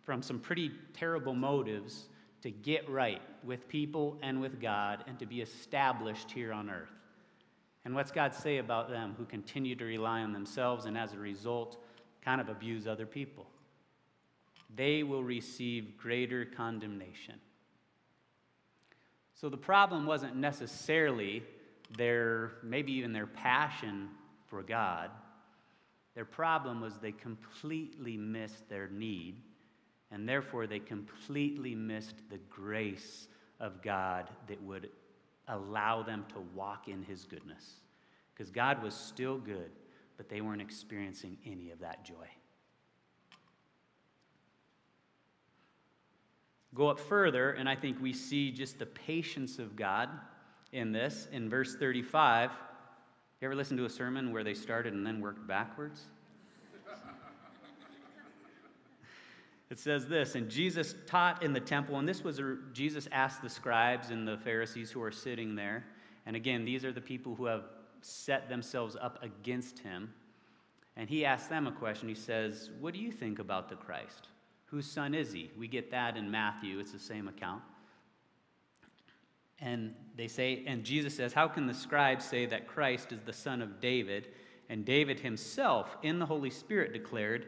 [0.00, 2.08] from some pretty terrible motives
[2.42, 6.88] to get right with people and with God and to be established here on earth.
[7.84, 11.18] And what's God say about them who continue to rely on themselves and as a
[11.18, 11.82] result
[12.24, 13.46] kind of abuse other people?
[14.74, 17.34] They will receive greater condemnation.
[19.34, 21.42] So the problem wasn't necessarily
[21.96, 24.08] their, maybe even their passion
[24.52, 25.10] for God.
[26.14, 29.40] Their problem was they completely missed their need,
[30.10, 33.28] and therefore they completely missed the grace
[33.60, 34.90] of God that would
[35.48, 37.76] allow them to walk in his goodness.
[38.34, 39.70] Because God was still good,
[40.18, 42.28] but they weren't experiencing any of that joy.
[46.74, 50.10] Go up further, and I think we see just the patience of God
[50.72, 51.26] in this.
[51.32, 52.50] In verse 35,
[53.42, 56.02] you ever listen to a sermon where they started and then worked backwards?
[59.68, 63.40] It says this, and Jesus taught in the temple, and this was a, Jesus asked
[63.40, 65.86] the scribes and the Pharisees who are sitting there.
[66.26, 67.64] And again, these are the people who have
[68.02, 70.12] set themselves up against him.
[70.96, 72.06] And he asked them a question.
[72.06, 74.28] He says, What do you think about the Christ?
[74.66, 75.50] Whose son is he?
[75.58, 77.62] We get that in Matthew, it's the same account.
[79.62, 83.32] And they say, and Jesus says, How can the scribes say that Christ is the
[83.32, 84.28] son of David?
[84.68, 87.46] And David himself, in the Holy Spirit, declared,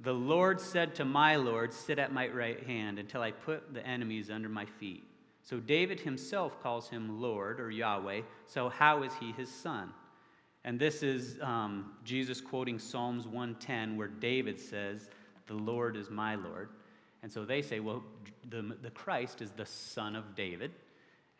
[0.00, 3.86] the Lord said to my Lord, Sit at my right hand until I put the
[3.86, 5.04] enemies under my feet.
[5.42, 8.22] So David himself calls him Lord or Yahweh.
[8.46, 9.92] So how is he his son?
[10.64, 15.10] And this is um, Jesus quoting Psalms 110, where David says,
[15.46, 16.70] The Lord is my Lord.
[17.22, 18.02] And so they say, well,
[18.50, 20.72] the, the Christ is the son of David.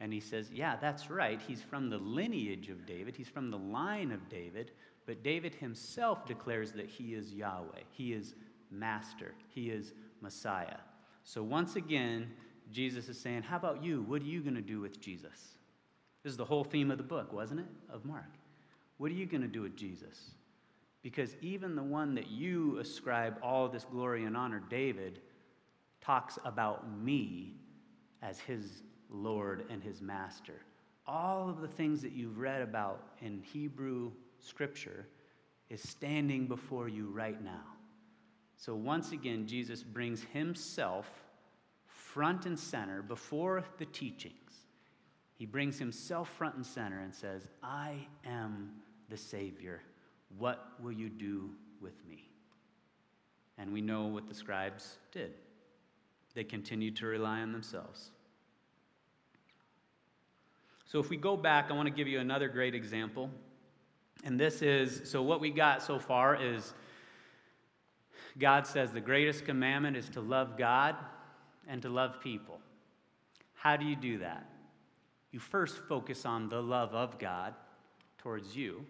[0.05, 1.41] And he says, yeah, that's right.
[1.49, 4.71] He's from the lineage of David, he's from the line of David.
[5.07, 8.35] But David himself declares that he is Yahweh, he is
[8.71, 10.77] master, he is Messiah.
[11.23, 12.31] So once again,
[12.71, 14.03] Jesus is saying, How about you?
[14.03, 15.55] What are you going to do with Jesus?
[16.23, 17.67] This is the whole theme of the book, wasn't it?
[17.89, 18.29] Of Mark.
[18.99, 20.33] What are you going to do with Jesus?
[21.01, 25.21] Because even the one that you ascribe all this glory and honor, David,
[26.03, 27.55] talks about me
[28.21, 28.83] as his
[29.15, 30.61] Lord and his master.
[31.07, 35.07] All of the things that you've read about in Hebrew scripture
[35.71, 37.65] is standing before you right now.
[38.57, 41.07] So once again, Jesus brings himself
[41.87, 44.35] front and center before the teachings.
[45.37, 48.71] He brings himself front and center and says, I am
[49.09, 49.83] the Savior.
[50.39, 51.51] What will you do
[51.81, 52.29] with me?
[53.59, 55.35] And we know what the scribes did.
[56.35, 58.11] They continued to rely on themselves.
[60.85, 63.31] So, if we go back, I want to give you another great example.
[64.25, 66.75] And this is so, what we got so far is
[68.39, 70.97] God says the greatest commandment is to love God
[71.69, 72.61] and to love people.
[73.55, 74.47] How do you do that?
[75.31, 77.55] You first focus on the love of God
[78.19, 78.85] towards you,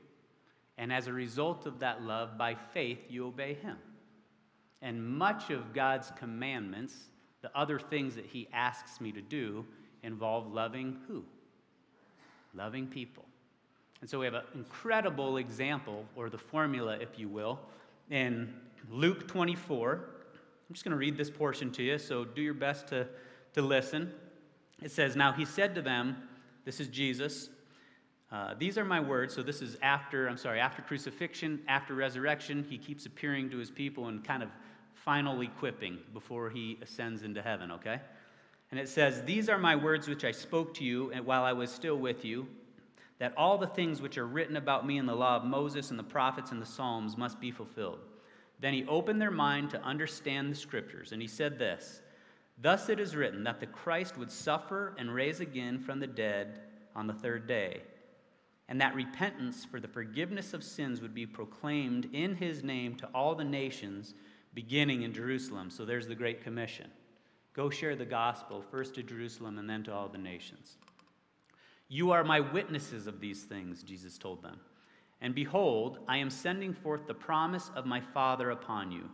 [0.79, 3.77] and as a result of that love, by faith, you obey Him.
[4.83, 6.95] And much of God's commandments,
[7.41, 9.65] the other things that He asks me to do,
[10.03, 11.25] involve loving who?
[12.55, 13.25] Loving people.
[14.01, 17.59] And so we have an incredible example, or the formula, if you will,
[18.11, 18.53] in
[18.91, 19.93] Luke 24.
[19.95, 23.07] I'm just going to read this portion to you, so do your best to,
[23.55, 24.13] to listen.
[24.83, 26.17] It says, Now he said to them,
[26.65, 27.49] This is Jesus.
[28.31, 29.35] Uh, These are my words.
[29.35, 32.67] So this is after, I'm sorry, after crucifixion, after resurrection.
[32.69, 34.49] He keeps appearing to his people and kind of
[34.93, 38.01] final equipping before he ascends into heaven, okay?
[38.75, 41.71] And it says, These are my words which I spoke to you while I was
[41.71, 42.49] still with you,
[43.21, 45.99] that all the things which are written about me in the law of Moses and
[45.99, 48.01] the prophets and the Psalms must be fulfilled.
[48.59, 52.03] Then he opened their mind to understand the scriptures, and he said this
[52.61, 56.59] Thus it is written that the Christ would suffer and raise again from the dead
[56.97, 57.81] on the third day,
[58.69, 63.07] and that repentance for the forgiveness of sins would be proclaimed in his name to
[63.15, 64.15] all the nations,
[64.53, 65.71] beginning in Jerusalem.
[65.71, 66.91] So there's the Great Commission.
[67.55, 70.77] Go share the gospel, first to Jerusalem and then to all the nations.
[71.89, 74.59] You are my witnesses of these things, Jesus told them.
[75.21, 79.09] And behold, I am sending forth the promise of my Father upon you.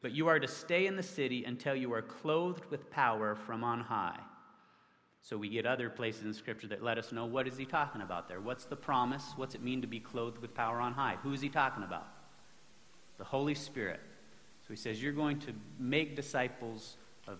[0.00, 3.62] But you are to stay in the city until you are clothed with power from
[3.62, 4.18] on high.
[5.20, 8.00] So we get other places in Scripture that let us know what is he talking
[8.00, 8.40] about there.
[8.40, 9.32] What's the promise?
[9.36, 11.16] What's it mean to be clothed with power on high?
[11.22, 12.06] Who is he talking about?
[13.18, 14.00] The Holy Spirit.
[14.62, 16.96] So he says, You're going to make disciples
[17.28, 17.38] of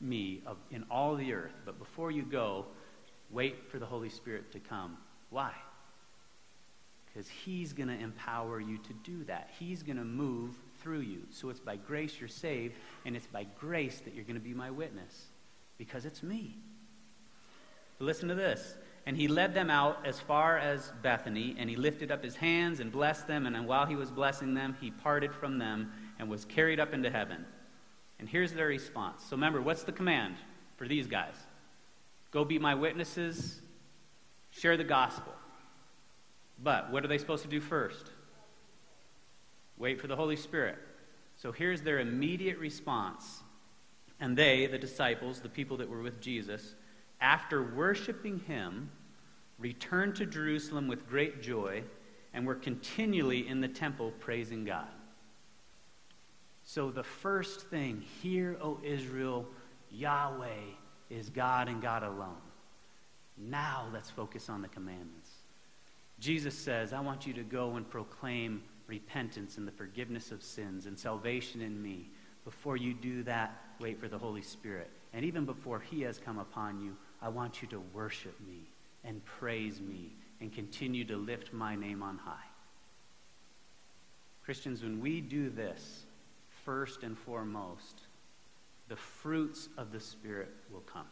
[0.00, 1.54] me of, in all the earth.
[1.64, 2.66] But before you go,
[3.30, 4.98] wait for the Holy Spirit to come.
[5.30, 5.52] Why?
[7.14, 9.50] because He's going to empower you to do that.
[9.58, 11.22] He's going to move through you.
[11.30, 12.74] So it's by grace you're saved,
[13.06, 15.26] and it's by grace that you're going to be my witness
[15.78, 16.58] because it's me.
[17.98, 18.76] But listen to this.
[19.06, 22.80] And he led them out as far as Bethany, and he lifted up his hands
[22.80, 23.46] and blessed them.
[23.46, 27.10] And while he was blessing them, he parted from them and was carried up into
[27.10, 27.44] heaven.
[28.18, 29.22] And here's their response.
[29.24, 30.36] So remember, what's the command
[30.76, 31.34] for these guys?
[32.30, 33.60] Go be my witnesses,
[34.50, 35.32] share the gospel.
[36.62, 38.10] But what are they supposed to do first?
[39.76, 40.78] Wait for the Holy Spirit.
[41.36, 43.42] So here's their immediate response.
[44.20, 46.74] And they, the disciples, the people that were with Jesus,
[47.20, 48.90] after worshiping him,
[49.58, 51.82] returned to Jerusalem with great joy
[52.32, 54.88] and were continually in the temple praising God.
[56.64, 59.46] So the first thing, hear, O Israel,
[59.90, 60.48] Yahweh
[61.10, 62.36] is God and God alone.
[63.36, 65.30] Now let's focus on the commandments.
[66.18, 70.86] Jesus says, I want you to go and proclaim repentance and the forgiveness of sins
[70.86, 72.10] and salvation in me.
[72.44, 74.90] Before you do that, wait for the Holy Spirit.
[75.12, 78.68] And even before he has come upon you, I want you to worship me
[79.04, 82.36] and praise me and continue to lift my name on high.
[84.44, 86.03] Christians, when we do this,
[86.64, 88.02] first and foremost,
[88.88, 91.06] the fruits of the Spirit will come.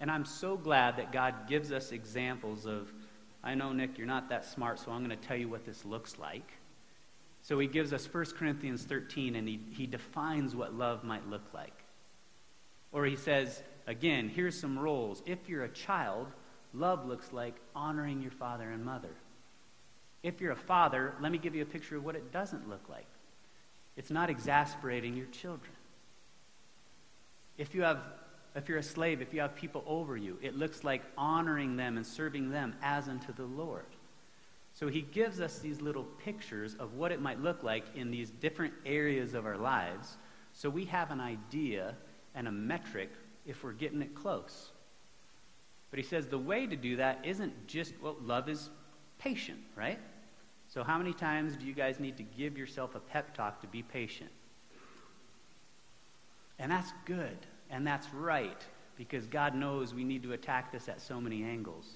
[0.00, 2.92] And I'm so glad that God gives us examples of
[3.44, 5.84] I know, Nick, you're not that smart, so I'm going to tell you what this
[5.84, 6.50] looks like.
[7.42, 11.52] So he gives us 1 Corinthians 13, and he, he defines what love might look
[11.52, 11.84] like.
[12.90, 15.22] Or he says, again, here's some roles.
[15.26, 16.28] If you're a child,
[16.72, 19.10] love looks like honoring your father and mother.
[20.22, 22.88] If you're a father, let me give you a picture of what it doesn't look
[22.88, 23.06] like.
[23.96, 25.72] It's not exasperating your children.
[27.56, 27.98] If you have
[28.56, 31.96] if you're a slave, if you have people over you, it looks like honoring them
[31.96, 33.86] and serving them as unto the Lord.
[34.74, 38.30] So he gives us these little pictures of what it might look like in these
[38.30, 40.16] different areas of our lives
[40.54, 41.96] so we have an idea
[42.34, 43.10] and a metric
[43.44, 44.70] if we're getting it close.
[45.90, 48.70] But he says the way to do that isn't just, well, love is
[49.18, 49.98] patient, right?
[50.74, 53.68] So, how many times do you guys need to give yourself a pep talk to
[53.68, 54.30] be patient?
[56.58, 57.36] And that's good,
[57.70, 58.60] and that's right,
[58.96, 61.94] because God knows we need to attack this at so many angles.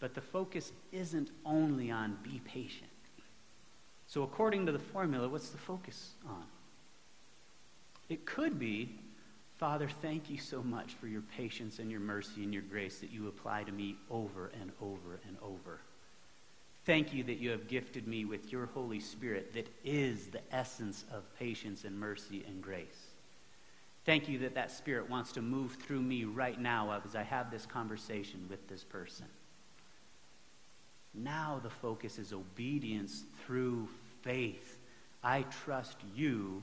[0.00, 2.90] But the focus isn't only on be patient.
[4.08, 6.46] So, according to the formula, what's the focus on?
[8.08, 8.98] It could be,
[9.56, 13.12] Father, thank you so much for your patience and your mercy and your grace that
[13.12, 15.78] you apply to me over and over and over.
[16.86, 21.04] Thank you that you have gifted me with your Holy Spirit that is the essence
[21.12, 23.08] of patience and mercy and grace.
[24.04, 27.50] Thank you that that Spirit wants to move through me right now as I have
[27.50, 29.26] this conversation with this person.
[31.12, 33.88] Now the focus is obedience through
[34.22, 34.78] faith.
[35.24, 36.62] I trust you.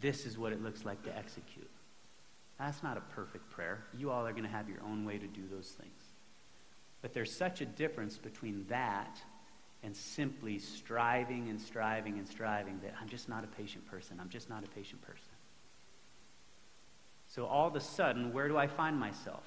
[0.00, 1.70] This is what it looks like to execute.
[2.58, 3.84] That's not a perfect prayer.
[3.96, 6.02] You all are going to have your own way to do those things.
[7.02, 9.20] But there's such a difference between that
[9.84, 14.18] and simply striving and striving and striving that I'm just not a patient person.
[14.20, 15.22] I'm just not a patient person.
[17.28, 19.44] So all of a sudden, where do I find myself?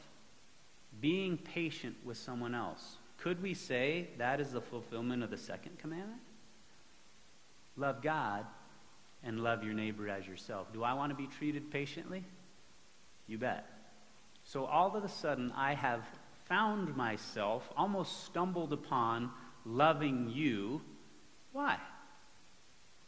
[1.01, 2.97] Being patient with someone else.
[3.17, 6.21] Could we say that is the fulfillment of the second commandment?
[7.75, 8.45] Love God
[9.23, 10.71] and love your neighbor as yourself.
[10.71, 12.23] Do I want to be treated patiently?
[13.25, 13.67] You bet.
[14.43, 16.01] So all of a sudden, I have
[16.45, 19.31] found myself, almost stumbled upon
[19.67, 20.81] loving you.
[21.51, 21.77] Why?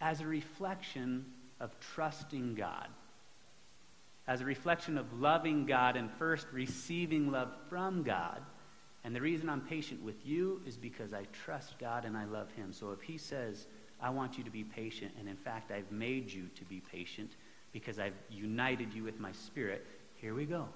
[0.01, 1.26] As a reflection
[1.60, 2.88] of trusting God.
[4.28, 8.41] As a reflection of loving God and first receiving love from God.
[9.03, 12.51] And the reason I'm patient with you is because I trust God and I love
[12.51, 12.74] Him.
[12.74, 13.66] So if He says,
[14.01, 17.32] I want you to be patient, and in fact, I've made you to be patient
[17.72, 19.86] because I've united you with my Spirit,
[20.16, 20.68] here we go.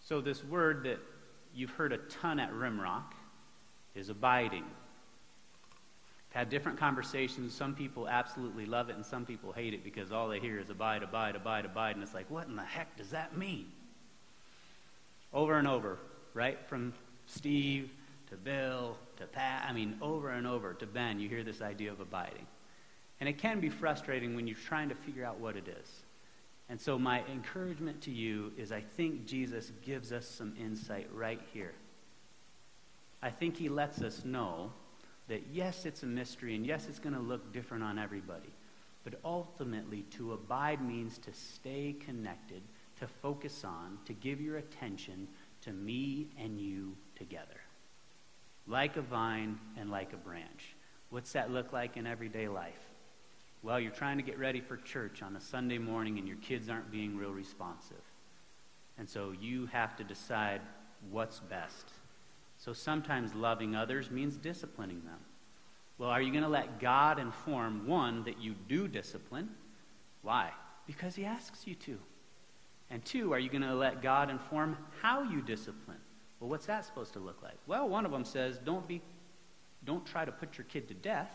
[0.00, 0.98] So, this word that
[1.54, 3.12] you've heard a ton at Rimrock
[3.98, 4.64] is abiding.
[6.30, 7.54] I've had different conversations.
[7.54, 10.70] Some people absolutely love it, and some people hate it because all they hear is
[10.70, 11.96] abide, abide, abide, abide.
[11.96, 13.66] And it's like, what in the heck does that mean?
[15.32, 15.98] Over and over,
[16.34, 16.58] right?
[16.68, 16.92] From
[17.26, 17.90] Steve
[18.30, 21.90] to Bill to Pat, I mean, over and over to Ben, you hear this idea
[21.90, 22.46] of abiding.
[23.20, 26.02] And it can be frustrating when you're trying to figure out what it is.
[26.68, 31.40] And so, my encouragement to you is I think Jesus gives us some insight right
[31.52, 31.72] here.
[33.22, 34.72] I think he lets us know
[35.28, 38.52] that yes, it's a mystery, and yes, it's going to look different on everybody.
[39.04, 42.62] But ultimately, to abide means to stay connected,
[43.00, 45.28] to focus on, to give your attention
[45.62, 47.60] to me and you together.
[48.66, 50.74] Like a vine and like a branch.
[51.10, 52.78] What's that look like in everyday life?
[53.62, 56.68] Well, you're trying to get ready for church on a Sunday morning and your kids
[56.68, 57.96] aren't being real responsive.
[58.98, 60.60] And so you have to decide
[61.10, 61.92] what's best.
[62.58, 65.18] So sometimes loving others means disciplining them.
[65.96, 69.48] Well, are you going to let God inform, one, that you do discipline?
[70.22, 70.50] Why?
[70.86, 71.98] Because He asks you to.
[72.90, 75.98] And two, are you going to let God inform how you discipline?
[76.38, 77.56] Well, what's that supposed to look like?
[77.66, 79.00] Well, one of them says, don't, be,
[79.84, 81.30] don't try to put your kid to death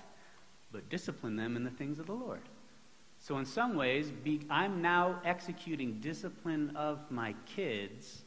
[0.73, 2.41] but discipline them in the things of the Lord.
[3.19, 8.22] So, in some ways, be, I'm now executing discipline of my kids,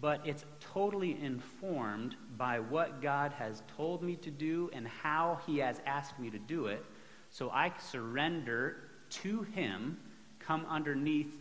[0.00, 5.58] but it's totally informed by what God has told me to do and how He
[5.58, 6.84] has asked me to do it.
[7.30, 8.76] So, I surrender
[9.22, 9.98] to Him,
[10.38, 11.32] come underneath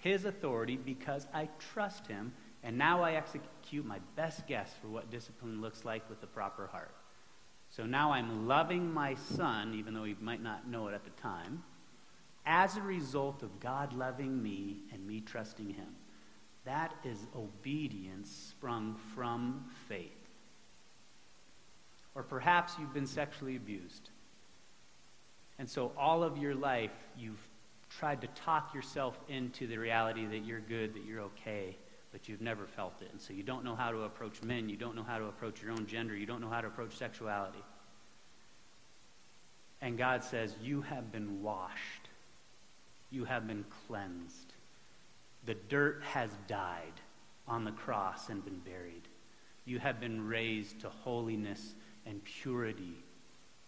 [0.00, 2.32] His authority because I trust Him,
[2.62, 6.66] and now I execute my best guess for what discipline looks like with the proper
[6.66, 6.94] heart.
[7.70, 11.10] So now I'm loving my son, even though he might not know it at the
[11.10, 11.62] time,
[12.44, 15.88] as a result of God loving me and me trusting him.
[16.66, 20.12] That is obedience sprung from faith.
[22.14, 24.10] Or perhaps you've been sexually abused.
[25.58, 27.48] And so all of your life, you've
[27.98, 31.76] tried to talk yourself into the reality that you're good, that you're okay
[32.16, 33.08] but you've never felt it.
[33.12, 34.70] And so you don't know how to approach men.
[34.70, 36.16] You don't know how to approach your own gender.
[36.16, 37.62] You don't know how to approach sexuality.
[39.82, 42.08] And God says, You have been washed.
[43.10, 44.45] You have been cleansed.
[45.46, 47.00] The dirt has died
[47.48, 49.08] on the cross and been buried.
[49.64, 51.74] You have been raised to holiness
[52.04, 52.96] and purity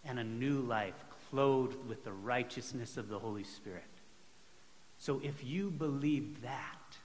[0.04, 0.94] and a new life
[1.30, 3.82] clothed with the righteousness of the Holy Spirit.
[4.98, 6.96] So if you believe that,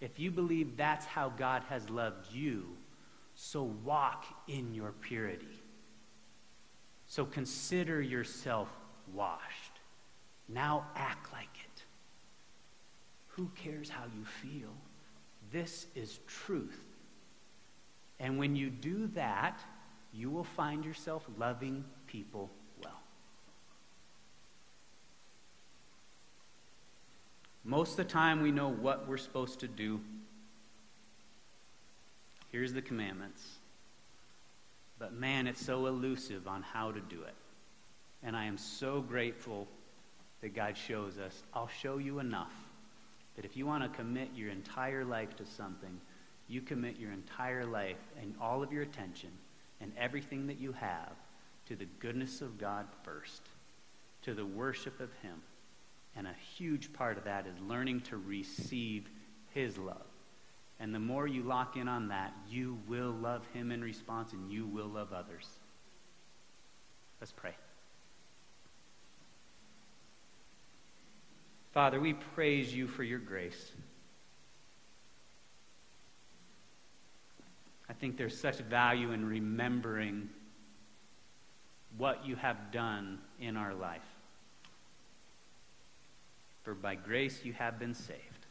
[0.00, 2.66] if you believe that's how God has loved you,
[3.34, 5.62] so walk in your purity.
[7.06, 8.68] So consider yourself
[9.12, 9.80] washed.
[10.48, 11.65] Now act like it.
[13.36, 14.72] Who cares how you feel?
[15.52, 16.82] This is truth.
[18.18, 19.60] And when you do that,
[20.12, 22.50] you will find yourself loving people
[22.82, 22.98] well.
[27.62, 30.00] Most of the time, we know what we're supposed to do.
[32.50, 33.46] Here's the commandments.
[34.98, 37.34] But man, it's so elusive on how to do it.
[38.22, 39.68] And I am so grateful
[40.40, 41.42] that God shows us.
[41.52, 42.52] I'll show you enough
[43.36, 46.00] that if you want to commit your entire life to something,
[46.48, 49.30] you commit your entire life and all of your attention
[49.80, 51.12] and everything that you have
[51.66, 53.42] to the goodness of God first,
[54.22, 55.42] to the worship of Him.
[56.16, 59.08] And a huge part of that is learning to receive
[59.52, 60.06] His love.
[60.78, 64.50] And the more you lock in on that, you will love Him in response and
[64.50, 65.46] you will love others.
[67.20, 67.54] Let's pray.
[71.76, 73.72] Father, we praise you for your grace.
[77.86, 80.30] I think there's such value in remembering
[81.98, 84.00] what you have done in our life.
[86.62, 88.46] For by grace you have been saved.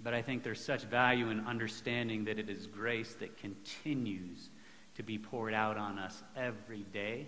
[0.00, 4.48] But I think there's such value in understanding that it is grace that continues
[4.94, 7.26] to be poured out on us every day.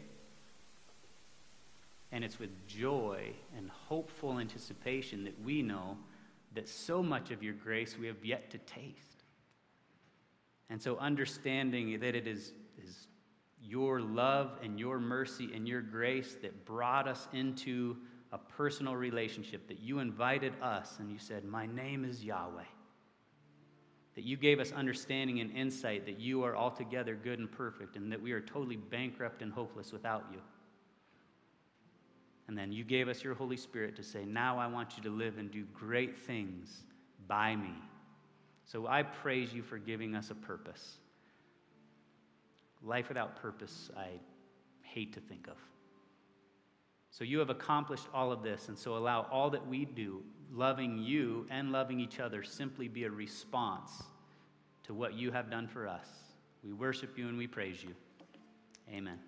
[2.10, 5.98] And it's with joy and hopeful anticipation that we know
[6.55, 9.24] that so much of your grace we have yet to taste.
[10.70, 12.52] And so, understanding that it is,
[12.82, 13.06] is
[13.62, 17.97] your love and your mercy and your grace that brought us into
[18.32, 22.62] a personal relationship, that you invited us and you said, My name is Yahweh.
[24.14, 28.10] That you gave us understanding and insight that you are altogether good and perfect and
[28.10, 30.40] that we are totally bankrupt and hopeless without you.
[32.49, 35.11] And then you gave us your Holy Spirit to say, Now I want you to
[35.11, 36.83] live and do great things
[37.27, 37.75] by me.
[38.65, 40.97] So I praise you for giving us a purpose.
[42.83, 44.09] Life without purpose, I
[44.83, 45.57] hate to think of.
[47.11, 50.23] So you have accomplished all of this, and so allow all that we do,
[50.53, 54.03] loving you and loving each other, simply be a response
[54.85, 56.07] to what you have done for us.
[56.62, 57.95] We worship you and we praise you.
[58.93, 59.19] Amen.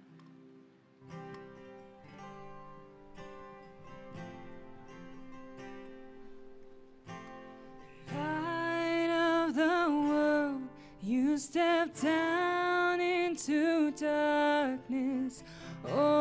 [11.95, 15.43] Down into darkness.
[15.85, 16.20] Open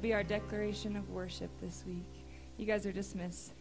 [0.00, 2.24] be our declaration of worship this week.
[2.56, 3.52] You guys are dismissed.